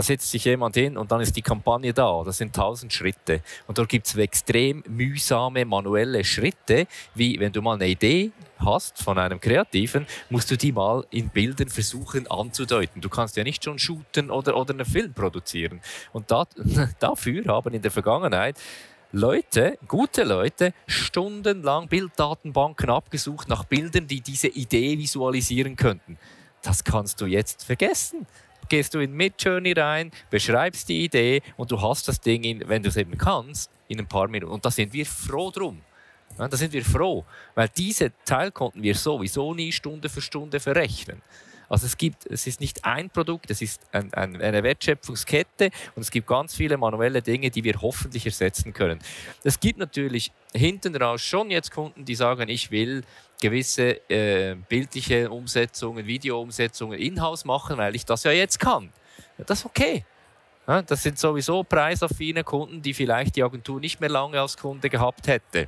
da 0.00 0.04
setzt 0.04 0.30
sich 0.30 0.46
jemand 0.46 0.76
hin 0.76 0.96
und 0.96 1.12
dann 1.12 1.20
ist 1.20 1.36
die 1.36 1.42
Kampagne 1.42 1.92
da. 1.92 2.22
Das 2.24 2.38
sind 2.38 2.56
tausend 2.56 2.90
Schritte. 2.90 3.42
Und 3.66 3.76
dort 3.76 3.90
gibt 3.90 4.06
es 4.06 4.16
extrem 4.16 4.82
mühsame 4.88 5.66
manuelle 5.66 6.24
Schritte, 6.24 6.86
wie 7.14 7.38
wenn 7.38 7.52
du 7.52 7.60
mal 7.60 7.74
eine 7.74 7.86
Idee 7.86 8.32
hast 8.58 8.96
von 9.02 9.18
einem 9.18 9.38
Kreativen, 9.38 10.06
musst 10.30 10.50
du 10.50 10.56
die 10.56 10.72
mal 10.72 11.04
in 11.10 11.28
Bildern 11.28 11.68
versuchen 11.68 12.30
anzudeuten. 12.30 13.02
Du 13.02 13.10
kannst 13.10 13.36
ja 13.36 13.44
nicht 13.44 13.62
schon 13.62 13.78
shooten 13.78 14.30
oder, 14.30 14.56
oder 14.56 14.72
einen 14.72 14.86
Film 14.86 15.12
produzieren. 15.12 15.82
Und 16.14 16.30
da, 16.30 16.46
dafür 16.98 17.44
haben 17.44 17.74
in 17.74 17.82
der 17.82 17.90
Vergangenheit 17.90 18.58
Leute, 19.12 19.76
gute 19.86 20.24
Leute, 20.24 20.72
stundenlang 20.86 21.88
Bilddatenbanken 21.88 22.88
abgesucht 22.88 23.50
nach 23.50 23.64
Bildern, 23.64 24.06
die 24.06 24.22
diese 24.22 24.48
Idee 24.48 24.96
visualisieren 24.96 25.76
könnten. 25.76 26.16
Das 26.62 26.84
kannst 26.84 27.20
du 27.20 27.26
jetzt 27.26 27.64
vergessen 27.64 28.26
gehst 28.70 28.94
du 28.94 29.00
in 29.00 29.12
Midjourney 29.12 29.72
rein, 29.72 30.10
beschreibst 30.30 30.88
die 30.88 31.04
Idee 31.04 31.42
und 31.58 31.70
du 31.70 31.80
hast 31.82 32.08
das 32.08 32.20
Ding, 32.20 32.44
in, 32.44 32.66
wenn 32.68 32.82
du 32.82 32.88
es 32.88 32.96
eben 32.96 33.18
kannst, 33.18 33.70
in 33.88 33.98
ein 33.98 34.06
paar 34.06 34.28
Minuten. 34.28 34.52
Und 34.52 34.64
da 34.64 34.70
sind 34.70 34.92
wir 34.94 35.04
froh 35.04 35.50
drum. 35.50 35.82
Ja, 36.38 36.48
da 36.48 36.56
sind 36.56 36.72
wir 36.72 36.84
froh, 36.84 37.24
weil 37.54 37.68
diese 37.68 38.12
Teil 38.24 38.52
konnten 38.52 38.82
wir 38.82 38.94
sowieso 38.94 39.52
nie 39.52 39.72
Stunde 39.72 40.08
für 40.08 40.22
Stunde 40.22 40.60
verrechnen. 40.60 41.20
Also 41.68 41.86
es 41.86 41.96
gibt, 41.96 42.26
es 42.26 42.48
ist 42.48 42.60
nicht 42.60 42.84
ein 42.84 43.10
Produkt, 43.10 43.48
es 43.50 43.62
ist 43.62 43.80
ein, 43.92 44.12
ein, 44.12 44.42
eine 44.42 44.62
Wertschöpfungskette 44.64 45.70
und 45.94 46.02
es 46.02 46.10
gibt 46.10 46.26
ganz 46.26 46.54
viele 46.54 46.76
manuelle 46.76 47.22
Dinge, 47.22 47.50
die 47.50 47.62
wir 47.62 47.80
hoffentlich 47.80 48.26
ersetzen 48.26 48.72
können. 48.72 48.98
Es 49.44 49.60
gibt 49.60 49.78
natürlich 49.78 50.32
hinten 50.52 50.96
raus 50.96 51.22
schon 51.22 51.48
jetzt 51.50 51.70
Kunden, 51.70 52.04
die 52.04 52.16
sagen, 52.16 52.48
ich 52.48 52.72
will 52.72 53.04
gewisse 53.40 54.08
äh, 54.10 54.54
bildliche 54.68 55.30
Umsetzungen, 55.30 56.06
Videoumsetzungen 56.06 56.98
in-house 56.98 57.44
machen, 57.44 57.78
weil 57.78 57.96
ich 57.96 58.04
das 58.04 58.24
ja 58.24 58.32
jetzt 58.32 58.60
kann. 58.60 58.92
Das 59.46 59.60
ist 59.60 59.66
okay. 59.66 60.04
Das 60.86 61.02
sind 61.02 61.18
sowieso 61.18 61.64
preisaffine 61.64 62.44
Kunden, 62.44 62.80
die 62.80 62.94
vielleicht 62.94 63.34
die 63.34 63.42
Agentur 63.42 63.80
nicht 63.80 64.00
mehr 64.00 64.10
lange 64.10 64.40
als 64.40 64.56
Kunde 64.56 64.88
gehabt 64.88 65.26
hätte. 65.26 65.66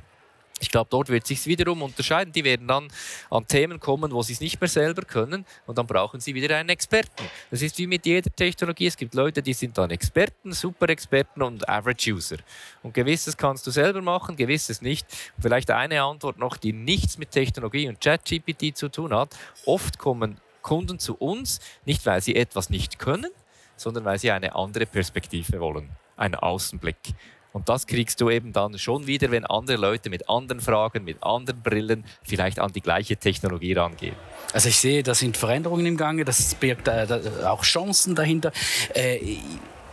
Ich 0.63 0.71
glaube, 0.71 0.87
dort 0.89 1.09
wird 1.09 1.27
sich 1.27 1.45
wiederum 1.45 1.81
unterscheiden. 1.81 2.31
Die 2.31 2.43
werden 2.43 2.67
dann 2.67 2.87
an 3.29 3.45
Themen 3.47 3.79
kommen, 3.79 4.11
wo 4.11 4.21
sie 4.23 4.33
es 4.33 4.39
nicht 4.39 4.59
mehr 4.61 4.69
selber 4.69 5.03
können 5.03 5.45
und 5.65 5.77
dann 5.77 5.85
brauchen 5.85 6.19
sie 6.19 6.33
wieder 6.33 6.55
einen 6.55 6.69
Experten. 6.69 7.23
Das 7.51 7.61
ist 7.61 7.77
wie 7.77 7.87
mit 7.87 8.05
jeder 8.05 8.33
Technologie. 8.33 8.87
Es 8.87 8.97
gibt 8.97 9.13
Leute, 9.13 9.43
die 9.43 9.53
sind 9.53 9.77
dann 9.77 9.91
Experten, 9.91 10.53
Super-Experten 10.53 11.41
und 11.41 11.67
Average-User. 11.67 12.37
Und 12.81 12.93
gewisses 12.93 13.35
kannst 13.35 13.67
du 13.67 13.71
selber 13.71 14.01
machen, 14.01 14.37
gewisses 14.37 14.81
nicht. 14.81 15.05
Und 15.35 15.43
vielleicht 15.43 15.69
eine 15.69 16.01
Antwort 16.01 16.39
noch, 16.39 16.55
die 16.55 16.71
nichts 16.71 17.17
mit 17.17 17.31
Technologie 17.31 17.89
und 17.89 17.99
ChatGPT 17.99 18.75
zu 18.75 18.89
tun 18.89 19.13
hat. 19.13 19.35
Oft 19.65 19.97
kommen 19.97 20.39
Kunden 20.61 20.97
zu 20.97 21.15
uns, 21.15 21.59
nicht 21.85 22.05
weil 22.05 22.21
sie 22.21 22.35
etwas 22.35 22.69
nicht 22.69 22.97
können, 22.97 23.31
sondern 23.75 24.05
weil 24.05 24.17
sie 24.17 24.31
eine 24.31 24.55
andere 24.55 24.85
Perspektive 24.85 25.59
wollen, 25.59 25.89
einen 26.15 26.35
Außenblick. 26.35 27.13
Und 27.53 27.69
das 27.69 27.87
kriegst 27.87 28.19
du 28.19 28.29
eben 28.29 28.51
dann 28.51 28.77
schon 28.79 29.07
wieder, 29.07 29.31
wenn 29.31 29.45
andere 29.45 29.77
Leute 29.77 30.09
mit 30.09 30.27
anderen 30.27 30.59
Fragen, 30.59 31.03
mit 31.03 31.23
anderen 31.23 31.61
Brillen 31.61 32.03
vielleicht 32.23 32.59
an 32.59 32.73
die 32.73 32.81
gleiche 32.81 33.15
Technologie 33.15 33.73
rangehen. 33.73 34.15
Also 34.53 34.69
ich 34.69 34.79
sehe, 34.79 35.03
da 35.03 35.13
sind 35.13 35.37
Veränderungen 35.37 35.85
im 35.85 35.95
Gange, 35.95 36.25
das 36.25 36.55
birgt 36.55 36.87
äh, 36.87 37.07
auch 37.45 37.63
Chancen 37.63 38.15
dahinter. 38.15 38.51
Äh, 38.93 39.37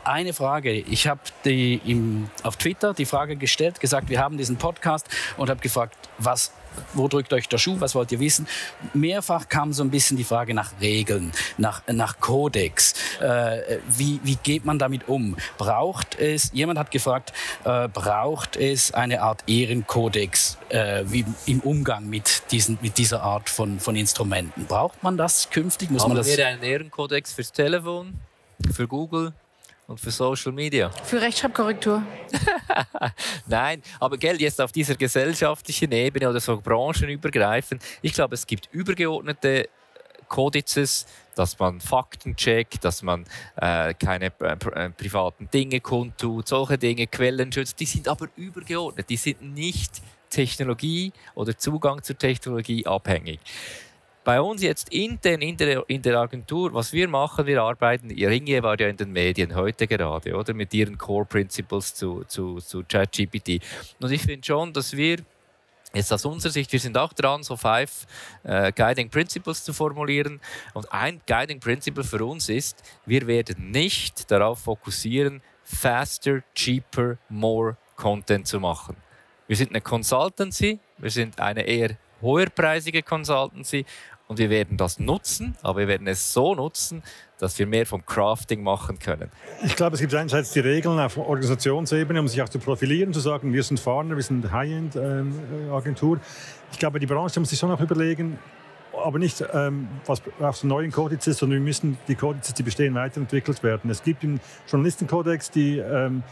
eine 0.04 0.32
Frage. 0.32 0.72
Ich 0.72 1.06
habe 1.06 1.20
auf 2.42 2.56
Twitter 2.56 2.94
die 2.94 3.06
Frage 3.06 3.36
gestellt, 3.36 3.80
gesagt, 3.80 4.08
wir 4.08 4.20
haben 4.20 4.36
diesen 4.36 4.56
Podcast 4.56 5.08
und 5.36 5.50
habe 5.50 5.60
gefragt, 5.60 6.08
was 6.18 6.52
wo 6.94 7.08
drückt 7.08 7.32
euch 7.32 7.48
der 7.48 7.58
Schuh, 7.58 7.76
was 7.78 7.94
wollt 7.94 8.12
ihr 8.12 8.20
wissen? 8.20 8.46
Mehrfach 8.94 9.48
kam 9.48 9.72
so 9.72 9.82
ein 9.82 9.90
bisschen 9.90 10.16
die 10.16 10.24
Frage 10.24 10.54
nach 10.54 10.72
Regeln, 10.80 11.32
nach, 11.58 11.82
nach 11.88 12.20
Kodex. 12.20 12.94
Äh, 13.20 13.78
wie, 13.88 14.20
wie 14.22 14.36
geht 14.36 14.64
man 14.64 14.78
damit 14.78 15.08
um? 15.08 15.36
Braucht 15.58 16.18
es, 16.18 16.50
jemand 16.52 16.78
hat 16.78 16.90
gefragt, 16.90 17.32
äh, 17.64 17.88
braucht 17.88 18.56
es 18.56 18.92
eine 18.92 19.22
Art 19.22 19.44
Ehrenkodex 19.46 20.58
äh, 20.68 21.04
wie 21.06 21.24
im 21.46 21.60
Umgang 21.60 22.08
mit, 22.08 22.42
diesen, 22.50 22.78
mit 22.80 22.98
dieser 22.98 23.22
Art 23.22 23.48
von, 23.48 23.80
von 23.80 23.96
Instrumenten? 23.96 24.66
Braucht 24.66 25.02
man 25.02 25.16
das 25.16 25.50
künftig? 25.50 25.90
Muss 25.90 26.02
Haben 26.02 26.10
man 26.10 26.18
das 26.18 26.36
wir 26.36 26.46
einen 26.46 26.62
Ehrenkodex 26.62 27.32
fürs 27.32 27.52
Telefon, 27.52 28.14
für 28.72 28.86
Google, 28.86 29.32
und 29.90 29.98
für 29.98 30.12
Social 30.12 30.52
Media. 30.52 30.88
Für 31.02 31.20
Rechtschreibkorrektur. 31.20 32.02
Nein, 33.46 33.82
aber 33.98 34.16
gell, 34.16 34.40
jetzt 34.40 34.60
auf 34.60 34.70
dieser 34.70 34.94
gesellschaftlichen 34.94 35.90
Ebene 35.90 36.30
oder 36.30 36.38
so 36.38 36.60
branchenübergreifend, 36.60 37.82
ich 38.00 38.12
glaube, 38.12 38.36
es 38.36 38.46
gibt 38.46 38.68
übergeordnete 38.70 39.68
Kodizes, 40.28 41.06
dass 41.34 41.58
man 41.58 41.80
Fakten 41.80 42.36
checkt, 42.36 42.84
dass 42.84 43.02
man 43.02 43.24
äh, 43.56 43.92
keine 43.94 44.26
äh, 44.40 44.52
äh, 44.52 44.90
privaten 44.90 45.50
Dinge 45.50 45.80
kundtut, 45.80 46.46
solche 46.46 46.78
Dinge, 46.78 47.08
Quellen 47.08 47.50
schützt, 47.50 47.80
die 47.80 47.86
sind 47.86 48.06
aber 48.06 48.28
übergeordnet, 48.36 49.10
die 49.10 49.16
sind 49.16 49.42
nicht 49.42 50.00
Technologie 50.30 51.12
oder 51.34 51.58
Zugang 51.58 52.04
zur 52.04 52.16
Technologie 52.16 52.86
abhängig. 52.86 53.40
Bei 54.30 54.40
uns 54.40 54.62
jetzt 54.62 54.92
intern 54.92 55.40
in 55.40 55.56
der, 55.56 55.82
in 55.88 56.02
der 56.02 56.16
Agentur, 56.16 56.72
was 56.72 56.92
wir 56.92 57.08
machen, 57.08 57.46
wir 57.46 57.62
arbeiten, 57.62 58.12
Ringe 58.12 58.62
war 58.62 58.78
ja 58.78 58.86
in 58.86 58.96
den 58.96 59.10
Medien 59.10 59.56
heute 59.56 59.88
gerade, 59.88 60.36
oder? 60.36 60.54
Mit 60.54 60.72
ihren 60.72 60.96
Core 60.96 61.24
Principles 61.24 61.92
zu, 61.96 62.22
zu, 62.28 62.58
zu 62.58 62.84
ChatGPT. 62.84 63.60
Und 64.00 64.12
ich 64.12 64.22
finde 64.22 64.46
schon, 64.46 64.72
dass 64.72 64.96
wir 64.96 65.16
Jetzt 65.92 66.12
aus 66.12 66.24
unserer 66.24 66.52
Sicht, 66.52 66.70
wir 66.70 66.78
sind 66.78 66.96
auch 66.96 67.12
dran, 67.12 67.42
so 67.42 67.56
five 67.56 68.06
äh, 68.44 68.70
Guiding 68.70 69.10
Principles 69.10 69.64
zu 69.64 69.72
formulieren. 69.72 70.40
Und 70.74 70.92
ein 70.92 71.20
Guiding 71.26 71.58
Principle 71.58 72.04
für 72.04 72.24
uns 72.24 72.48
ist, 72.48 72.84
wir 73.06 73.26
werden 73.26 73.72
nicht 73.72 74.30
darauf 74.30 74.60
fokussieren, 74.60 75.42
faster, 75.64 76.44
cheaper, 76.54 77.18
more 77.28 77.76
Content 77.96 78.46
zu 78.46 78.60
machen. 78.60 78.94
Wir 79.48 79.56
sind 79.56 79.70
eine 79.70 79.80
Consultancy, 79.80 80.78
wir 80.98 81.10
sind 81.10 81.40
eine 81.40 81.62
eher 81.62 81.96
höherpreisige 82.20 83.02
Consultancy 83.02 83.84
und 84.30 84.38
wir 84.38 84.48
werden 84.48 84.76
das 84.76 85.00
nutzen, 85.00 85.56
aber 85.60 85.80
wir 85.80 85.88
werden 85.88 86.06
es 86.06 86.32
so 86.32 86.54
nutzen, 86.54 87.02
dass 87.38 87.58
wir 87.58 87.66
mehr 87.66 87.84
vom 87.84 88.06
Crafting 88.06 88.62
machen 88.62 89.00
können. 89.00 89.28
Ich 89.64 89.74
glaube, 89.74 89.94
es 89.94 90.00
gibt 90.00 90.14
einerseits 90.14 90.52
die 90.52 90.60
Regeln 90.60 91.00
auf 91.00 91.16
Organisationsebene, 91.16 92.20
um 92.20 92.28
sich 92.28 92.40
auch 92.40 92.48
zu 92.48 92.60
profilieren, 92.60 93.12
zu 93.12 93.18
sagen, 93.18 93.52
wir 93.52 93.64
sind 93.64 93.80
Farner, 93.80 94.14
wir 94.14 94.22
sind 94.22 94.52
High-End-Agentur. 94.52 96.16
Ähm, 96.18 96.22
ich 96.70 96.78
glaube, 96.78 97.00
die 97.00 97.06
Branche 97.06 97.40
muss 97.40 97.50
sich 97.50 97.58
schon 97.58 97.72
auch 97.72 97.80
überlegen, 97.80 98.38
aber 99.04 99.18
nicht, 99.18 99.44
ähm, 99.52 99.88
was 100.06 100.20
brauchst 100.20 100.62
du 100.62 100.68
neuen 100.68 100.92
Kodizes, 100.92 101.38
sondern 101.38 101.58
wir 101.58 101.64
müssen 101.64 101.98
die 102.06 102.14
Kodizes, 102.14 102.54
die 102.54 102.62
bestehen, 102.62 102.94
weiterentwickelt 102.94 103.64
werden. 103.64 103.90
Es 103.90 104.04
gibt 104.04 104.22
im 104.22 104.38
Journalistenkodex 104.68 105.50
die 105.50 105.78
ähm, 105.78 106.22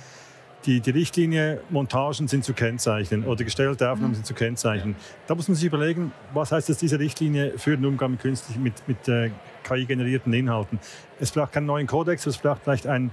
die, 0.69 0.81
die 0.81 0.91
Richtlinie, 0.91 1.63
Montagen 1.71 2.29
sind 2.29 2.45
zu 2.45 2.53
kennzeichnen 2.53 3.25
oder 3.25 3.43
gestellte 3.43 3.91
Aufnahmen 3.91 4.15
sind 4.15 4.27
zu 4.27 4.35
kennzeichnen. 4.35 4.97
Da 5.27 5.35
muss 5.35 5.49
man 5.49 5.55
sich 5.55 5.65
überlegen, 5.65 6.13
was 6.35 6.53
heißt 6.53 6.69
das, 6.69 6.77
diese 6.77 6.99
Richtlinie 6.99 7.55
für 7.57 7.75
den 7.75 7.87
Umgang 7.87 8.13
mit 8.13 8.21
künstlich, 8.21 8.59
mit, 8.59 8.75
mit 8.87 9.09
äh, 9.09 9.31
KI-generierten 9.65 10.31
Inhalten. 10.35 10.79
Es 11.19 11.33
braucht 11.33 11.53
keinen 11.53 11.65
neuen 11.65 11.87
Kodex, 11.87 12.27
es 12.27 12.37
braucht 12.37 12.61
vielleicht 12.65 12.87
ein, 12.87 13.11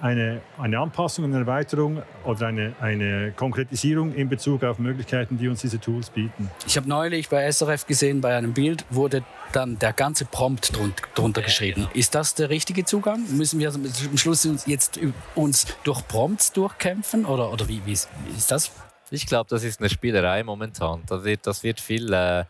eine, 0.00 0.40
eine 0.58 0.78
Anpassung, 0.78 1.24
eine 1.24 1.38
Erweiterung 1.38 2.02
oder 2.24 2.46
eine, 2.46 2.74
eine 2.80 3.32
Konkretisierung 3.32 4.14
in 4.14 4.28
Bezug 4.28 4.64
auf 4.64 4.78
Möglichkeiten, 4.78 5.38
die 5.38 5.48
uns 5.48 5.60
diese 5.60 5.80
Tools 5.80 6.10
bieten. 6.10 6.50
Ich 6.66 6.76
habe 6.76 6.88
neulich 6.88 7.28
bei 7.28 7.50
SRF 7.50 7.86
gesehen, 7.86 8.20
bei 8.20 8.36
einem 8.36 8.52
Bild 8.52 8.84
wurde 8.90 9.24
dann 9.52 9.78
der 9.78 9.92
ganze 9.92 10.24
Prompt 10.24 10.72
drunter 11.14 11.42
geschrieben. 11.42 11.88
Ist 11.94 12.14
das 12.14 12.34
der 12.34 12.50
richtige 12.50 12.84
Zugang? 12.84 13.24
Müssen 13.30 13.58
wir 13.60 13.72
am 13.72 14.16
Schluss 14.16 14.48
jetzt 14.66 15.00
uns 15.34 15.66
durch 15.84 16.06
Prompts 16.06 16.52
durchkämpfen 16.52 17.24
oder, 17.24 17.52
oder 17.52 17.68
wie, 17.68 17.80
wie, 17.84 17.92
ist, 17.92 18.08
wie 18.26 18.36
ist 18.36 18.50
das? 18.50 18.70
Ich 19.10 19.26
glaube, 19.26 19.48
das 19.48 19.64
ist 19.64 19.80
eine 19.80 19.88
Spielerei 19.88 20.42
momentan. 20.44 21.02
Das 21.06 21.24
wird, 21.24 21.46
das 21.46 21.62
wird 21.62 21.80
viel. 21.80 22.12
Äh 22.12 22.44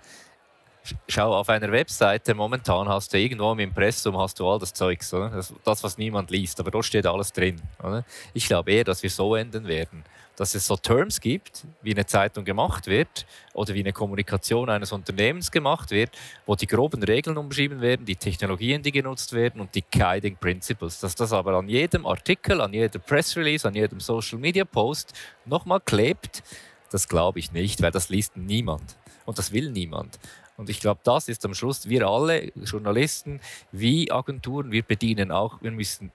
schau 1.08 1.34
auf 1.34 1.48
einer 1.48 1.70
Webseite, 1.70 2.34
momentan 2.34 2.88
hast 2.88 3.12
du 3.12 3.18
irgendwo 3.18 3.52
im 3.52 3.58
Impressum 3.60 4.16
hast 4.18 4.38
du 4.40 4.48
all 4.48 4.58
das 4.58 4.72
Zeugs? 4.72 5.10
Das, 5.10 5.52
das, 5.64 5.82
was 5.82 5.98
niemand 5.98 6.30
liest, 6.30 6.58
aber 6.60 6.70
dort 6.70 6.84
steht 6.84 7.06
alles 7.06 7.32
drin. 7.32 7.60
Oder? 7.82 8.04
Ich 8.34 8.46
glaube 8.46 8.72
eher, 8.72 8.84
dass 8.84 9.02
wir 9.02 9.10
so 9.10 9.34
enden 9.34 9.66
werden, 9.66 10.04
dass 10.36 10.54
es 10.54 10.66
so 10.66 10.76
Terms 10.76 11.20
gibt, 11.20 11.66
wie 11.82 11.92
eine 11.92 12.06
Zeitung 12.06 12.44
gemacht 12.44 12.86
wird 12.86 13.26
oder 13.54 13.74
wie 13.74 13.80
eine 13.80 13.92
Kommunikation 13.92 14.70
eines 14.70 14.92
Unternehmens 14.92 15.50
gemacht 15.50 15.90
wird, 15.90 16.10
wo 16.46 16.54
die 16.54 16.66
groben 16.66 17.02
Regeln 17.02 17.36
umschrieben 17.36 17.80
werden, 17.80 18.06
die 18.06 18.16
Technologien, 18.16 18.82
die 18.82 18.92
genutzt 18.92 19.32
werden 19.32 19.60
und 19.60 19.74
die 19.74 19.84
Guiding 19.90 20.36
Principles. 20.36 21.00
Dass 21.00 21.16
das 21.16 21.32
aber 21.32 21.54
an 21.54 21.68
jedem 21.68 22.06
Artikel, 22.06 22.60
an 22.60 22.72
jeder 22.72 23.00
Press 23.00 23.36
Release, 23.36 23.66
an 23.66 23.74
jedem 23.74 23.98
Social 23.98 24.38
Media 24.38 24.64
Post 24.64 25.12
nochmal 25.44 25.80
klebt, 25.80 26.42
das 26.90 27.08
glaube 27.08 27.40
ich 27.40 27.52
nicht, 27.52 27.82
weil 27.82 27.90
das 27.90 28.08
liest 28.08 28.36
niemand 28.36 28.96
und 29.26 29.38
das 29.38 29.52
will 29.52 29.70
niemand. 29.70 30.18
Und 30.58 30.68
ich 30.68 30.80
glaube, 30.80 31.00
das 31.04 31.28
ist 31.28 31.44
am 31.46 31.54
Schluss, 31.54 31.88
wir 31.88 32.06
alle, 32.08 32.52
Journalisten 32.56 33.40
wie 33.70 34.10
Agenturen, 34.10 34.72
wir 34.72 34.82
bedienen 34.82 35.30
auch, 35.30 35.62
wir 35.62 35.70
müssen 35.70 36.10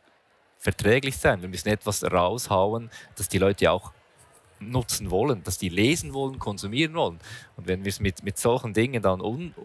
verträglich 0.59 1.15
sein, 1.17 1.41
wir 1.41 1.47
müssen 1.47 1.69
etwas 1.69 2.03
raushauen, 2.03 2.91
dass 3.15 3.29
die 3.29 3.37
Leute 3.37 3.71
auch 3.71 3.93
nutzen 4.59 5.11
wollen, 5.11 5.43
dass 5.43 5.57
die 5.57 5.69
lesen 5.69 6.13
wollen, 6.13 6.39
konsumieren 6.39 6.93
wollen. 6.93 7.19
Und 7.55 7.67
wenn 7.67 7.85
wir 7.85 7.89
es 7.89 8.01
mit, 8.01 8.23
mit 8.23 8.37
solchen 8.37 8.73
Dingen 8.73 9.01
dann 9.01 9.21
un, 9.21 9.55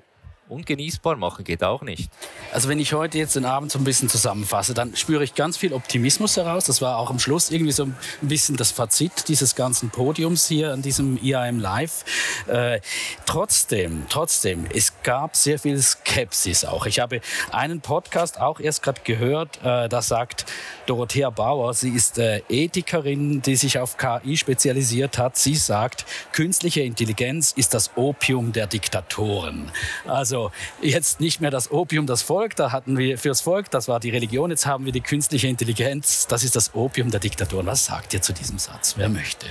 ungenießbar 0.49 1.17
machen, 1.17 1.45
geht 1.45 1.63
auch 1.63 1.83
nicht. 1.83 2.11
Also 2.53 2.69
wenn 2.69 2.79
ich 2.79 2.93
heute 2.93 3.19
jetzt 3.19 3.37
den 3.37 3.45
Abend 3.45 3.71
so 3.71 3.79
ein 3.79 3.85
bisschen 3.85 4.09
zusammenfasse, 4.09 4.75
dann 4.75 4.97
spüre 4.97 5.25
ich 5.25 5.35
ganz 5.35 5.57
viel 5.57 5.73
Optimismus 5.73 6.37
heraus. 6.37 6.65
Das 6.65 6.81
war 6.83 6.99
auch 6.99 7.11
am 7.11 7.19
Schluss 7.19 7.51
irgendwie 7.51 7.73
so 7.73 7.85
ein 7.85 7.95
bisschen 8.23 8.57
das 8.57 8.71
Fazit 8.71 9.29
dieses 9.29 9.55
ganzen 9.55 9.91
Podiums 9.91 10.47
hier 10.49 10.73
an 10.73 10.83
diesem 10.83 11.19
IAM 11.23 11.59
Live. 11.59 12.05
Äh, 12.47 12.81
trotzdem, 13.27 14.07
trotzdem, 14.09 14.67
es 14.75 14.93
gab 15.03 15.37
sehr 15.37 15.59
viel 15.59 15.81
Skepsis 15.81 16.65
auch. 16.65 16.87
Ich 16.87 17.01
habe 17.01 17.21
einen 17.53 17.81
Podcast 17.81 18.41
auch 18.41 18.61
erst 18.61 18.83
gerade 18.83 19.01
gehört, 19.05 19.59
äh, 19.63 19.89
da 19.89 20.03
sagt 20.03 20.47
Dorothea 20.87 21.31
Bauer, 21.31 21.75
sie 21.75 21.91
ist 21.91 22.19
äh, 22.19 22.43
Ethikerin, 22.49 23.43
die 23.43 23.57
sich 23.57 23.79
auf 23.79 23.97
KI 23.97 24.37
spezialisiert 24.37 25.19
hat. 25.19 25.37
Sie 25.37 25.55
sagt, 25.55 26.07
künstliche 26.33 26.81
Intelligenz 26.81 27.53
ist 27.53 27.75
das 27.75 27.91
Opium 27.97 28.53
der 28.53 28.67
Diktatoren. 28.67 29.71
Also 30.07 30.38
also 30.39 30.53
jetzt 30.81 31.21
nicht 31.21 31.41
mehr 31.41 31.51
das 31.51 31.71
Opium, 31.71 32.07
das 32.07 32.23
Volk, 32.23 32.57
da 32.57 32.73
hatten 32.73 32.97
wir 32.97 33.19
fürs 33.19 33.41
Volk, 33.41 33.71
das 33.71 33.89
war 33.89 34.01
die 34.01 34.11
Religion, 34.11 34.51
jetzt 34.51 34.67
haben 34.67 34.85
wir 34.85 34.93
die 34.93 35.01
künstliche 35.01 35.49
Intelligenz, 35.49 36.27
das 36.27 36.45
ist 36.45 36.57
das 36.57 36.75
Opium 36.75 37.11
der 37.11 37.21
Diktatoren. 37.21 37.67
Was 37.67 37.87
sagt 37.87 38.15
ihr 38.15 38.23
zu 38.23 38.33
diesem 38.33 38.59
Satz? 38.59 38.95
Wer 38.97 39.09
möchte? 39.09 39.47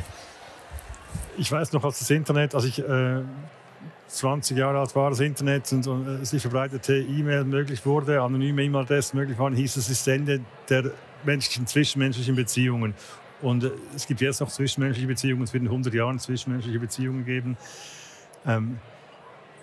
Ich 1.38 1.52
weiß 1.52 1.73
noch, 1.73 1.84
als 1.84 2.00
das 2.00 2.10
Internet, 2.10 2.56
als 2.56 2.65
ich 2.65 2.80
äh, 2.80 3.21
20 4.08 4.58
Jahre 4.58 4.80
alt 4.80 4.95
war, 4.95 5.10
das 5.10 5.19
Internet 5.19 5.71
und, 5.71 5.88
und 5.88 6.23
äh, 6.23 6.26
die 6.26 6.39
verbreitete 6.39 6.97
E-Mail 6.97 7.43
möglich 7.43 7.86
wurde, 7.86 8.21
anonyme 8.21 8.63
E-Mail-Adressen 8.63 9.17
möglich 9.17 9.38
waren, 9.38 9.54
hieß 9.54 9.78
es, 9.78 9.86
es 9.86 10.00
ist 10.00 10.08
Ende 10.08 10.41
der 10.69 10.91
menschlichen, 11.23 11.67
zwischenmenschlichen 11.67 12.36
Beziehungen. 12.36 12.95
Und 13.41 13.65
äh, 13.65 13.71
es 13.95 14.08
gibt 14.08 14.21
jetzt 14.21 14.39
noch 14.39 14.50
zwischenmenschliche 14.50 15.08
Beziehungen, 15.08 15.43
es 15.43 15.54
wird 15.54 15.63
in 15.63 15.69
100 15.69 15.93
Jahren 15.93 16.17
zwischenmenschliche 16.17 16.80
Beziehungen 16.80 17.26
geben. 17.26 17.58
Ähm, 18.47 18.80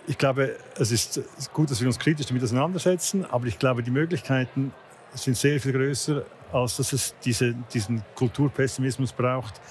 ich 0.07 0.17
glaube, 0.17 0.55
es 0.77 0.91
ist 0.91 1.21
gut, 1.53 1.71
dass 1.71 1.79
wir 1.79 1.87
uns 1.87 1.99
kritisch 1.99 2.27
damit 2.27 2.43
auseinandersetzen, 2.43 3.25
aber 3.25 3.47
ich 3.47 3.57
glaube, 3.57 3.83
die 3.83 3.91
Möglichkeiten 3.91 4.73
sind 5.13 5.37
sehr 5.37 5.59
viel 5.59 5.71
größer, 5.71 6.23
als 6.51 6.77
dass 6.77 6.93
es 6.93 7.15
diese, 7.23 7.53
diesen 7.73 8.03
Kulturpessimismus 8.15 9.11
braucht, 9.11 9.61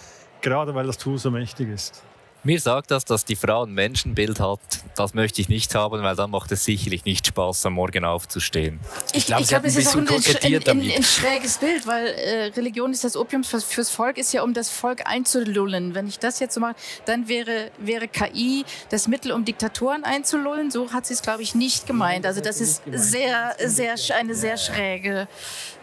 gerade 0.40 0.74
weil 0.74 0.86
das 0.86 0.98
Tool 0.98 1.18
so 1.18 1.30
mächtig 1.30 1.68
ist. 1.68 2.02
Mir 2.46 2.60
sagt 2.60 2.90
das, 2.90 3.06
dass 3.06 3.24
die 3.24 3.36
Frau 3.36 3.64
ein 3.64 3.72
Menschenbild 3.72 4.38
hat. 4.38 4.60
Das 4.96 5.14
möchte 5.14 5.40
ich 5.40 5.48
nicht 5.48 5.74
haben, 5.74 6.02
weil 6.02 6.14
dann 6.14 6.30
macht 6.30 6.52
es 6.52 6.66
sicherlich 6.66 7.06
nicht 7.06 7.26
Spaß, 7.26 7.64
am 7.64 7.72
Morgen 7.72 8.04
aufzustehen. 8.04 8.80
Ich, 9.14 9.24
glaube, 9.24 9.44
glaub, 9.44 9.64
es 9.64 9.76
ist 9.76 9.88
auch 9.88 10.00
ein, 10.00 10.08
ein, 10.08 10.68
ein, 10.68 10.90
ein, 10.90 11.02
schräges 11.02 11.56
Bild, 11.56 11.86
weil 11.86 12.06
äh, 12.08 12.44
Religion 12.54 12.92
ist 12.92 13.02
das 13.02 13.16
Opium 13.16 13.44
fürs, 13.44 13.64
fürs, 13.64 13.88
Volk, 13.88 14.18
ist 14.18 14.34
ja 14.34 14.42
um 14.42 14.52
das 14.52 14.68
Volk 14.68 15.06
einzulullen. 15.06 15.94
Wenn 15.94 16.06
ich 16.06 16.18
das 16.18 16.38
jetzt 16.38 16.52
so 16.52 16.60
mache, 16.60 16.76
dann 17.06 17.28
wäre, 17.28 17.70
wäre 17.78 18.08
KI 18.08 18.66
das 18.90 19.08
Mittel, 19.08 19.32
um 19.32 19.46
Diktatoren 19.46 20.04
einzulullen. 20.04 20.70
So 20.70 20.92
hat 20.92 21.06
sie 21.06 21.14
es, 21.14 21.22
glaube 21.22 21.42
ich, 21.42 21.54
nicht 21.54 21.86
gemeint. 21.86 22.26
Also 22.26 22.42
das 22.42 22.60
ist 22.60 22.82
sehr, 22.92 23.56
sehr, 23.58 23.94
eine 24.18 24.34
sehr 24.34 24.58
schräge 24.58 25.28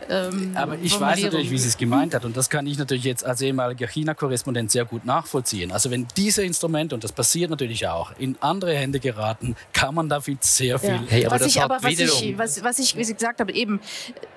ähm, 0.09 0.51
Aber 0.55 0.77
ich 0.81 0.99
weiß 0.99 1.21
natürlich, 1.21 1.51
wie 1.51 1.57
sie 1.57 1.67
es 1.67 1.77
gemeint 1.77 2.13
hat. 2.13 2.25
Und 2.25 2.35
das 2.35 2.49
kann 2.49 2.65
ich 2.67 2.77
natürlich 2.77 3.03
jetzt 3.03 3.25
als 3.25 3.41
ehemaliger 3.41 3.87
China-Korrespondent 3.87 4.71
sehr 4.71 4.85
gut 4.85 5.05
nachvollziehen. 5.05 5.71
Also 5.71 5.91
wenn 5.91 6.07
diese 6.17 6.43
Instrumente, 6.51 6.95
und 6.95 7.03
das 7.03 7.13
passiert 7.13 7.49
natürlich 7.49 7.87
auch, 7.87 8.11
in 8.17 8.37
andere 8.41 8.75
Hände 8.75 8.99
geraten, 8.99 9.55
kann 9.71 9.95
man 9.95 10.09
damit 10.09 10.43
sehr 10.43 10.77
viel. 10.79 10.89
Ja. 10.89 11.03
Hey, 11.07 11.25
aber 11.25 11.39
was, 11.39 11.45
ich, 11.45 11.61
aber 11.61 11.77
was, 11.81 11.99
ich, 11.99 12.37
was, 12.37 12.63
was 12.63 12.79
ich, 12.79 12.97
wie 12.97 13.03
Sie 13.05 13.13
gesagt 13.13 13.39
habe, 13.39 13.53
eben, 13.53 13.79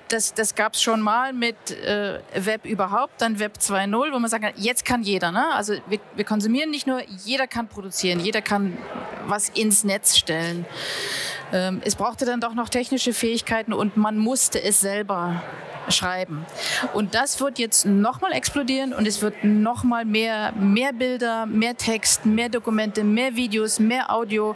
das, 0.07 0.33
das 0.33 0.55
gab 0.55 0.75
es 0.75 0.81
schon 0.81 1.01
mal 1.01 1.33
mit 1.33 1.71
äh, 1.71 2.19
Web 2.35 2.65
überhaupt, 2.65 3.21
dann 3.21 3.39
Web 3.39 3.57
2.0, 3.59 4.13
wo 4.13 4.19
man 4.19 4.29
sagt, 4.29 4.57
jetzt 4.57 4.85
kann 4.85 5.03
jeder. 5.03 5.31
Ne? 5.31 5.53
Also 5.53 5.73
wir, 5.87 5.99
wir 6.15 6.23
konsumieren 6.23 6.71
nicht 6.71 6.87
nur, 6.87 7.01
jeder 7.25 7.47
kann 7.47 7.67
produzieren, 7.67 8.19
jeder 8.19 8.41
kann 8.41 8.77
was 9.27 9.49
ins 9.49 9.83
Netz 9.83 10.17
stellen. 10.17 10.65
Ähm, 11.53 11.81
es 11.83 11.95
brauchte 11.95 12.25
dann 12.25 12.39
doch 12.41 12.53
noch 12.53 12.69
technische 12.69 13.13
Fähigkeiten 13.13 13.73
und 13.73 13.97
man 13.97 14.17
musste 14.17 14.61
es 14.61 14.79
selber 14.79 15.41
schreiben. 15.91 16.45
Und 16.93 17.15
das 17.15 17.39
wird 17.39 17.59
jetzt 17.59 17.85
nochmal 17.85 18.31
explodieren 18.33 18.93
und 18.93 19.07
es 19.07 19.21
wird 19.21 19.43
nochmal 19.43 20.05
mehr, 20.05 20.51
mehr 20.53 20.93
Bilder, 20.93 21.45
mehr 21.45 21.75
Text, 21.75 22.25
mehr 22.25 22.49
Dokumente, 22.49 23.03
mehr 23.03 23.35
Videos, 23.35 23.79
mehr 23.79 24.11
Audio. 24.11 24.55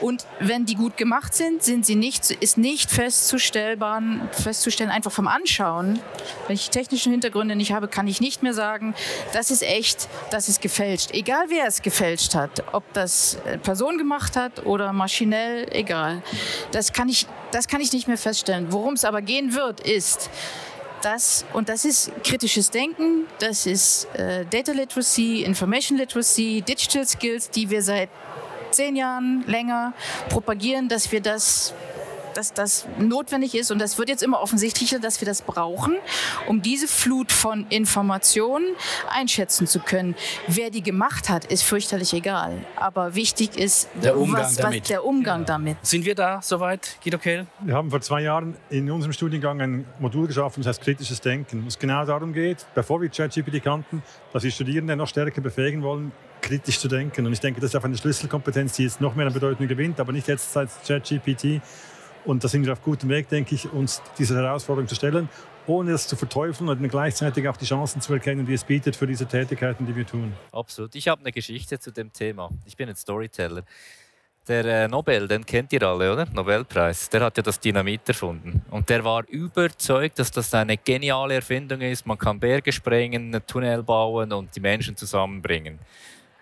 Und 0.00 0.26
wenn 0.40 0.66
die 0.66 0.74
gut 0.74 0.96
gemacht 0.96 1.34
sind, 1.34 1.62
sind 1.62 1.86
sie 1.86 1.94
nicht, 1.94 2.30
ist 2.30 2.58
nicht 2.58 2.90
festzustellen, 2.90 4.20
festzustellen 4.32 4.90
einfach 4.90 5.12
vom 5.12 5.28
Anschauen. 5.28 5.98
Wenn 6.46 6.54
ich 6.54 6.70
technische 6.70 7.10
Hintergründe 7.10 7.56
nicht 7.56 7.72
habe, 7.72 7.88
kann 7.88 8.06
ich 8.06 8.20
nicht 8.20 8.42
mehr 8.42 8.54
sagen, 8.54 8.94
das 9.32 9.50
ist 9.50 9.62
echt, 9.62 10.08
das 10.30 10.48
ist 10.48 10.60
gefälscht. 10.60 11.10
Egal 11.12 11.46
wer 11.48 11.66
es 11.66 11.82
gefälscht 11.82 12.34
hat, 12.34 12.62
ob 12.72 12.84
das 12.92 13.38
Person 13.62 13.98
gemacht 13.98 14.36
hat 14.36 14.66
oder 14.66 14.92
maschinell, 14.92 15.66
egal. 15.70 16.22
Das 16.72 16.92
kann 16.92 17.08
ich, 17.08 17.26
das 17.52 17.68
kann 17.68 17.80
ich 17.80 17.92
nicht 17.92 18.08
mehr 18.08 18.18
feststellen. 18.18 18.66
Worum 18.70 18.94
es 18.94 19.04
aber 19.04 19.22
gehen 19.22 19.54
wird, 19.54 19.80
ist, 19.80 20.30
das, 21.02 21.44
und 21.52 21.68
das 21.68 21.84
ist 21.84 22.10
kritisches 22.24 22.70
Denken, 22.70 23.26
das 23.38 23.66
ist 23.66 24.06
äh, 24.14 24.44
Data 24.46 24.72
Literacy, 24.72 25.42
Information 25.42 25.98
Literacy, 25.98 26.62
Digital 26.66 27.06
Skills, 27.06 27.50
die 27.50 27.70
wir 27.70 27.82
seit 27.82 28.08
zehn 28.70 28.96
Jahren 28.96 29.44
länger 29.46 29.92
propagieren, 30.28 30.88
dass 30.88 31.10
wir 31.12 31.20
das 31.20 31.74
dass 32.36 32.52
das 32.52 32.86
notwendig 32.98 33.54
ist 33.54 33.70
und 33.70 33.78
das 33.78 33.98
wird 33.98 34.08
jetzt 34.08 34.22
immer 34.22 34.40
offensichtlicher, 34.40 34.98
dass 34.98 35.20
wir 35.20 35.26
das 35.26 35.42
brauchen, 35.42 35.96
um 36.46 36.62
diese 36.62 36.88
Flut 36.88 37.32
von 37.32 37.66
Informationen 37.68 38.66
einschätzen 39.08 39.66
zu 39.66 39.80
können. 39.80 40.14
Wer 40.46 40.70
die 40.70 40.82
gemacht 40.82 41.28
hat, 41.28 41.44
ist 41.46 41.62
fürchterlich 41.62 42.12
egal. 42.12 42.64
Aber 42.76 43.14
wichtig 43.14 43.56
ist 43.56 43.88
der 44.02 44.16
Umgang, 44.18 44.42
was, 44.42 44.56
damit. 44.56 44.82
Was, 44.82 44.88
der 44.88 45.04
Umgang 45.04 45.40
ja. 45.40 45.46
damit. 45.46 45.78
Sind 45.82 46.04
wir 46.04 46.14
da 46.14 46.40
soweit, 46.42 46.98
Guido 47.02 47.18
Kehl? 47.18 47.46
Wir 47.60 47.74
haben 47.74 47.90
vor 47.90 48.00
zwei 48.00 48.22
Jahren 48.22 48.56
in 48.70 48.90
unserem 48.90 49.12
Studiengang 49.12 49.60
ein 49.60 49.84
Modul 49.98 50.26
geschaffen, 50.26 50.62
das 50.62 50.68
heißt 50.68 50.82
kritisches 50.82 51.20
Denken, 51.20 51.64
wo 51.64 51.68
es 51.68 51.78
genau 51.78 52.04
darum 52.04 52.32
geht, 52.32 52.66
bevor 52.74 53.00
wir 53.00 53.08
ChatGPT 53.08 53.62
kannten, 53.62 54.02
dass 54.32 54.42
wir 54.42 54.50
Studierende 54.50 54.96
noch 54.96 55.08
stärker 55.08 55.40
befähigen 55.40 55.82
wollen, 55.82 56.12
kritisch 56.40 56.78
zu 56.78 56.88
denken. 56.88 57.26
Und 57.26 57.32
ich 57.32 57.40
denke, 57.40 57.60
das 57.60 57.70
ist 57.70 57.74
einfach 57.74 57.88
eine 57.88 57.96
Schlüsselkompetenz, 57.96 58.74
die 58.74 58.84
jetzt 58.84 59.00
noch 59.00 59.14
mehr 59.14 59.26
an 59.26 59.32
Bedeutung 59.32 59.66
gewinnt, 59.66 59.98
aber 60.00 60.12
nicht 60.12 60.28
jetzt 60.28 60.52
seit 60.52 60.68
ChatGPT, 60.86 61.60
und 62.26 62.44
da 62.44 62.48
sind 62.48 62.66
wir 62.66 62.72
auf 62.72 62.82
gutem 62.82 63.08
Weg, 63.08 63.28
denke 63.28 63.54
ich, 63.54 63.72
uns 63.72 64.02
dieser 64.18 64.36
Herausforderung 64.36 64.88
zu 64.88 64.94
stellen, 64.94 65.28
ohne 65.66 65.92
es 65.92 66.06
zu 66.06 66.16
verteufeln 66.16 66.68
und 66.68 66.88
gleichzeitig 66.88 67.48
auch 67.48 67.56
die 67.56 67.64
Chancen 67.64 68.00
zu 68.00 68.12
erkennen, 68.12 68.46
die 68.46 68.54
es 68.54 68.64
bietet 68.64 68.96
für 68.96 69.06
diese 69.06 69.26
Tätigkeiten, 69.26 69.86
die 69.86 69.96
wir 69.96 70.06
tun. 70.06 70.32
Absolut. 70.52 70.94
Ich 70.94 71.08
habe 71.08 71.20
eine 71.22 71.32
Geschichte 71.32 71.78
zu 71.78 71.90
dem 71.90 72.12
Thema. 72.12 72.50
Ich 72.64 72.76
bin 72.76 72.88
ein 72.88 72.96
Storyteller. 72.96 73.62
Der 74.48 74.64
äh, 74.64 74.88
Nobel, 74.88 75.26
den 75.26 75.44
kennt 75.44 75.72
ihr 75.72 75.82
alle, 75.82 76.12
oder? 76.12 76.24
Nobelpreis. 76.32 77.08
Der 77.08 77.22
hat 77.22 77.36
ja 77.36 77.42
das 77.42 77.58
Dynamit 77.58 78.08
erfunden. 78.08 78.62
Und 78.70 78.88
der 78.88 79.04
war 79.04 79.24
überzeugt, 79.28 80.20
dass 80.20 80.30
das 80.30 80.54
eine 80.54 80.76
geniale 80.76 81.34
Erfindung 81.34 81.80
ist. 81.80 82.06
Man 82.06 82.16
kann 82.16 82.38
Berge 82.38 82.70
sprengen, 82.70 83.34
einen 83.34 83.44
Tunnel 83.44 83.82
bauen 83.82 84.32
und 84.32 84.54
die 84.54 84.60
Menschen 84.60 84.96
zusammenbringen. 84.96 85.80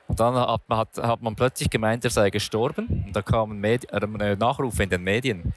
Und 0.07 0.21
dann 0.21 0.35
hat 0.35 0.62
man, 0.69 0.79
hat, 0.79 0.99
hat 0.99 1.23
man 1.23 1.35
plötzlich 1.35 1.71
gemeint, 1.71 2.05
er 2.05 2.11
sei 2.11 2.31
gestorben. 2.31 3.05
Und 3.07 3.17
da 3.17 3.23
kam 3.23 3.53
ein, 3.53 3.61
Medi 3.61 3.87
äh, 3.90 4.01
ein 4.03 4.38
Nachruf 4.38 4.79
in 4.81 4.90
den 4.90 5.03
Medien. 5.03 5.55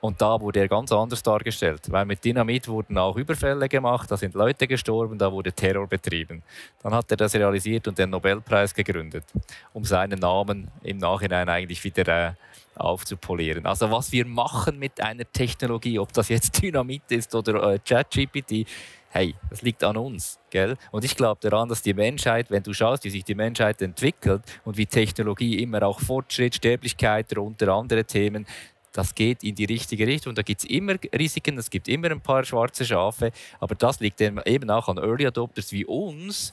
Und 0.00 0.20
da 0.22 0.40
wurde 0.40 0.60
er 0.60 0.68
ganz 0.68 0.92
anders 0.92 1.22
dargestellt, 1.24 1.90
weil 1.90 2.04
mit 2.04 2.24
Dynamit 2.24 2.68
wurden 2.68 2.96
auch 2.98 3.16
Überfälle 3.16 3.68
gemacht, 3.68 4.08
da 4.08 4.16
sind 4.16 4.34
Leute 4.34 4.68
gestorben, 4.68 5.18
da 5.18 5.32
wurde 5.32 5.52
Terror 5.52 5.88
betrieben. 5.88 6.42
Dann 6.82 6.94
hat 6.94 7.10
er 7.10 7.16
das 7.16 7.34
realisiert 7.34 7.88
und 7.88 7.98
den 7.98 8.10
Nobelpreis 8.10 8.72
gegründet, 8.72 9.24
um 9.72 9.84
seinen 9.84 10.20
Namen 10.20 10.70
im 10.84 10.98
Nachhinein 10.98 11.48
eigentlich 11.48 11.82
wieder 11.82 12.28
äh, 12.28 12.32
aufzupolieren. 12.76 13.66
Also 13.66 13.90
was 13.90 14.12
wir 14.12 14.24
machen 14.24 14.78
mit 14.78 15.00
einer 15.00 15.24
Technologie, 15.32 15.98
ob 15.98 16.12
das 16.12 16.28
jetzt 16.28 16.62
Dynamit 16.62 17.02
ist 17.08 17.34
oder 17.34 17.74
äh, 17.74 17.78
ChatGPT, 17.80 18.68
hey, 19.10 19.34
das 19.50 19.62
liegt 19.62 19.82
an 19.84 19.96
uns. 19.96 20.38
Gell? 20.50 20.76
Und 20.90 21.04
ich 21.04 21.16
glaube 21.16 21.40
daran, 21.40 21.68
dass 21.68 21.82
die 21.82 21.94
Menschheit, 21.94 22.50
wenn 22.50 22.62
du 22.62 22.72
schaust, 22.72 23.04
wie 23.04 23.10
sich 23.10 23.24
die 23.24 23.34
Menschheit 23.34 23.80
entwickelt 23.82 24.42
und 24.64 24.76
wie 24.76 24.86
Technologie 24.86 25.62
immer 25.62 25.82
auch 25.82 26.00
Fortschritt, 26.00 26.54
Sterblichkeit, 26.54 27.36
unter 27.36 27.72
andere 27.72 28.04
Themen, 28.04 28.46
das 28.92 29.14
geht 29.14 29.44
in 29.44 29.54
die 29.54 29.66
richtige 29.66 30.06
Richtung. 30.06 30.34
Da 30.34 30.42
gibt 30.42 30.62
es 30.62 30.68
immer 30.68 30.94
Risiken, 31.16 31.58
es 31.58 31.70
gibt 31.70 31.88
immer 31.88 32.10
ein 32.10 32.20
paar 32.20 32.44
schwarze 32.44 32.84
Schafe, 32.84 33.32
aber 33.60 33.74
das 33.74 34.00
liegt 34.00 34.20
eben 34.20 34.70
auch 34.70 34.88
an 34.88 34.98
Early 34.98 35.26
Adopters 35.26 35.72
wie 35.72 35.84
uns, 35.84 36.52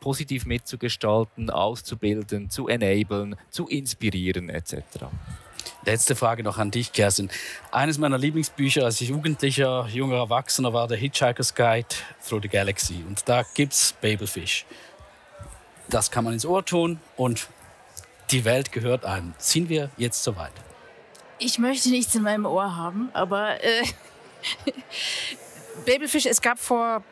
positiv 0.00 0.46
mitzugestalten, 0.46 1.48
auszubilden, 1.50 2.50
zu 2.50 2.68
enablen, 2.68 3.36
zu 3.50 3.66
inspirieren 3.66 4.50
etc. 4.50 5.06
Letzte 5.86 6.16
Frage 6.16 6.42
noch 6.42 6.58
an 6.58 6.72
dich, 6.72 6.92
Kerstin. 6.92 7.30
Eines 7.70 7.96
meiner 7.96 8.18
Lieblingsbücher 8.18 8.84
als 8.84 8.98
jugendlicher, 8.98 9.86
junger 9.86 10.16
Erwachsener 10.16 10.72
war 10.72 10.88
der 10.88 10.96
Hitchhiker's 10.96 11.54
Guide 11.54 11.86
Through 12.28 12.42
the 12.42 12.48
Galaxy. 12.48 13.04
Und 13.06 13.28
da 13.28 13.44
gibt 13.54 13.72
es 13.72 13.94
Babelfish. 14.00 14.66
Das 15.88 16.10
kann 16.10 16.24
man 16.24 16.32
ins 16.32 16.44
Ohr 16.44 16.64
tun 16.64 16.98
und 17.16 17.46
die 18.32 18.44
Welt 18.44 18.72
gehört 18.72 19.04
einem. 19.04 19.34
Sind 19.38 19.68
wir 19.68 19.90
jetzt 19.96 20.24
soweit? 20.24 20.50
Ich 21.38 21.60
möchte 21.60 21.90
nichts 21.90 22.12
in 22.16 22.22
meinem 22.22 22.46
Ohr 22.46 22.74
haben, 22.74 23.10
aber 23.12 23.62
äh, 23.62 23.84
Babelfish, 25.86 26.26
es 26.26 26.40
gab 26.40 26.58
vor 26.58 27.04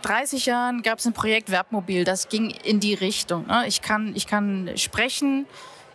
30 0.00 0.46
Jahren 0.46 0.82
gab 0.82 1.04
ein 1.04 1.12
Projekt 1.12 1.50
Werbmobil, 1.50 2.04
das 2.04 2.30
ging 2.30 2.48
in 2.48 2.80
die 2.80 2.94
Richtung. 2.94 3.46
Ne? 3.46 3.64
Ich, 3.66 3.82
kann, 3.82 4.16
ich 4.16 4.26
kann 4.26 4.70
sprechen, 4.76 5.44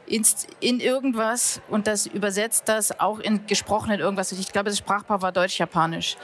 in 0.08 0.80
irgendwas 0.80 1.62
und 1.70 1.88
das 1.88 2.06
übersetzt 2.06 2.68
das 2.68 3.00
auch 3.00 3.20
in 3.20 3.48
gesprochenen 3.48 4.00
irgendwas. 4.00 4.32
Ich 4.32 4.52
glaube, 4.52 4.70
das 4.70 4.78
Sprachpaar 4.78 5.22
war 5.22 5.32
Deutsch-Japanisch. 5.32 6.18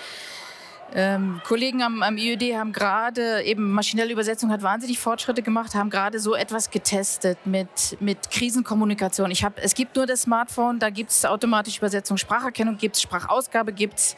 Ähm, 0.94 1.42
Kollegen 1.48 1.82
am, 1.84 2.04
am 2.04 2.18
IUD 2.18 2.54
haben 2.56 2.74
gerade, 2.74 3.44
eben 3.44 3.72
maschinelle 3.72 4.12
Übersetzung 4.12 4.52
hat 4.52 4.62
wahnsinnig 4.62 5.00
Fortschritte 5.00 5.42
gemacht, 5.42 5.74
haben 5.74 5.90
gerade 5.90 6.20
so 6.20 6.36
etwas 6.36 6.70
getestet 6.70 7.38
mit, 7.46 7.98
mit 8.02 8.30
Krisenkommunikation. 8.30 9.32
Ich 9.32 9.46
hab, 9.46 9.58
es 9.58 9.74
gibt 9.74 9.96
nur 9.96 10.06
das 10.06 10.24
Smartphone, 10.24 10.80
da 10.80 10.90
gibt 10.90 11.12
es 11.12 11.24
automatische 11.24 11.78
Übersetzung, 11.78 12.18
Spracherkennung 12.18 12.78
gibt 12.78 12.98
es, 12.98 13.02
Sprachausgabe 13.02 13.72
gibt 13.72 14.00
es. 14.00 14.16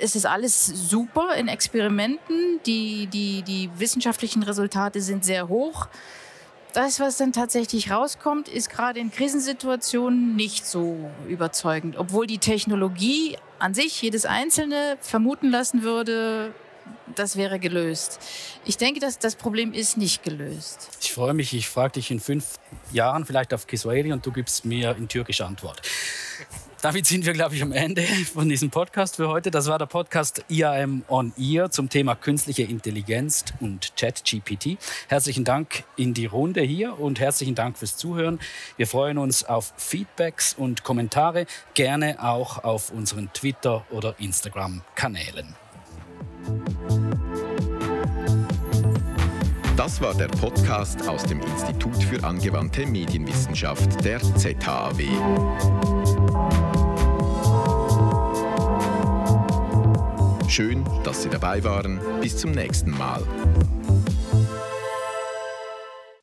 Es 0.00 0.14
ist 0.14 0.26
alles 0.26 0.66
super 0.66 1.34
in 1.34 1.48
Experimenten. 1.48 2.60
Die, 2.66 3.08
die, 3.08 3.42
die 3.42 3.68
wissenschaftlichen 3.76 4.44
Resultate 4.44 5.00
sind 5.00 5.24
sehr 5.24 5.48
hoch 5.48 5.88
das, 6.72 7.00
was 7.00 7.16
dann 7.16 7.32
tatsächlich 7.32 7.90
rauskommt, 7.90 8.48
ist 8.48 8.70
gerade 8.70 9.00
in 9.00 9.10
Krisensituationen 9.10 10.36
nicht 10.36 10.66
so 10.66 11.10
überzeugend. 11.28 11.96
Obwohl 11.96 12.26
die 12.26 12.38
Technologie 12.38 13.36
an 13.58 13.74
sich 13.74 14.00
jedes 14.02 14.24
Einzelne 14.24 14.96
vermuten 15.00 15.50
lassen 15.50 15.82
würde, 15.82 16.52
das 17.14 17.36
wäre 17.36 17.58
gelöst. 17.58 18.20
Ich 18.64 18.76
denke, 18.76 19.00
dass 19.00 19.18
das 19.18 19.34
Problem 19.34 19.72
ist 19.72 19.96
nicht 19.96 20.22
gelöst. 20.22 20.90
Ich 21.00 21.12
freue 21.12 21.34
mich, 21.34 21.52
ich 21.54 21.68
frage 21.68 21.94
dich 21.94 22.10
in 22.10 22.20
fünf 22.20 22.58
Jahren 22.92 23.24
vielleicht 23.24 23.52
auf 23.54 23.66
Kiswahili 23.66 24.12
und 24.12 24.24
du 24.24 24.32
gibst 24.32 24.64
mir 24.64 24.96
in 24.96 25.08
türkische 25.08 25.44
Antwort. 25.44 25.82
Damit 26.80 27.06
sind 27.06 27.26
wir, 27.26 27.32
glaube 27.32 27.56
ich, 27.56 27.62
am 27.62 27.72
Ende 27.72 28.02
von 28.02 28.48
diesem 28.48 28.70
Podcast 28.70 29.16
für 29.16 29.28
heute. 29.28 29.50
Das 29.50 29.66
war 29.66 29.78
der 29.78 29.86
Podcast 29.86 30.44
IAM 30.48 31.02
on 31.08 31.32
Ear 31.36 31.72
zum 31.72 31.88
Thema 31.88 32.14
künstliche 32.14 32.62
Intelligenz 32.62 33.44
und 33.58 33.92
ChatGPT. 33.96 34.78
Herzlichen 35.08 35.44
Dank 35.44 35.82
in 35.96 36.14
die 36.14 36.26
Runde 36.26 36.60
hier 36.60 37.00
und 37.00 37.18
herzlichen 37.18 37.56
Dank 37.56 37.78
fürs 37.78 37.96
Zuhören. 37.96 38.38
Wir 38.76 38.86
freuen 38.86 39.18
uns 39.18 39.42
auf 39.42 39.72
Feedbacks 39.76 40.54
und 40.54 40.84
Kommentare, 40.84 41.46
gerne 41.74 42.22
auch 42.22 42.62
auf 42.62 42.92
unseren 42.92 43.32
Twitter- 43.32 43.84
oder 43.90 44.14
Instagram-Kanälen. 44.20 45.56
Das 49.78 50.00
war 50.00 50.12
der 50.12 50.26
Podcast 50.26 51.08
aus 51.08 51.22
dem 51.22 51.40
Institut 51.40 52.02
für 52.02 52.24
angewandte 52.24 52.84
Medienwissenschaft 52.84 54.04
der 54.04 54.18
ZHAW. 54.18 55.04
Schön, 60.48 60.84
dass 61.04 61.22
Sie 61.22 61.28
dabei 61.28 61.62
waren. 61.62 62.00
Bis 62.20 62.36
zum 62.36 62.50
nächsten 62.50 62.90
Mal. 62.90 63.22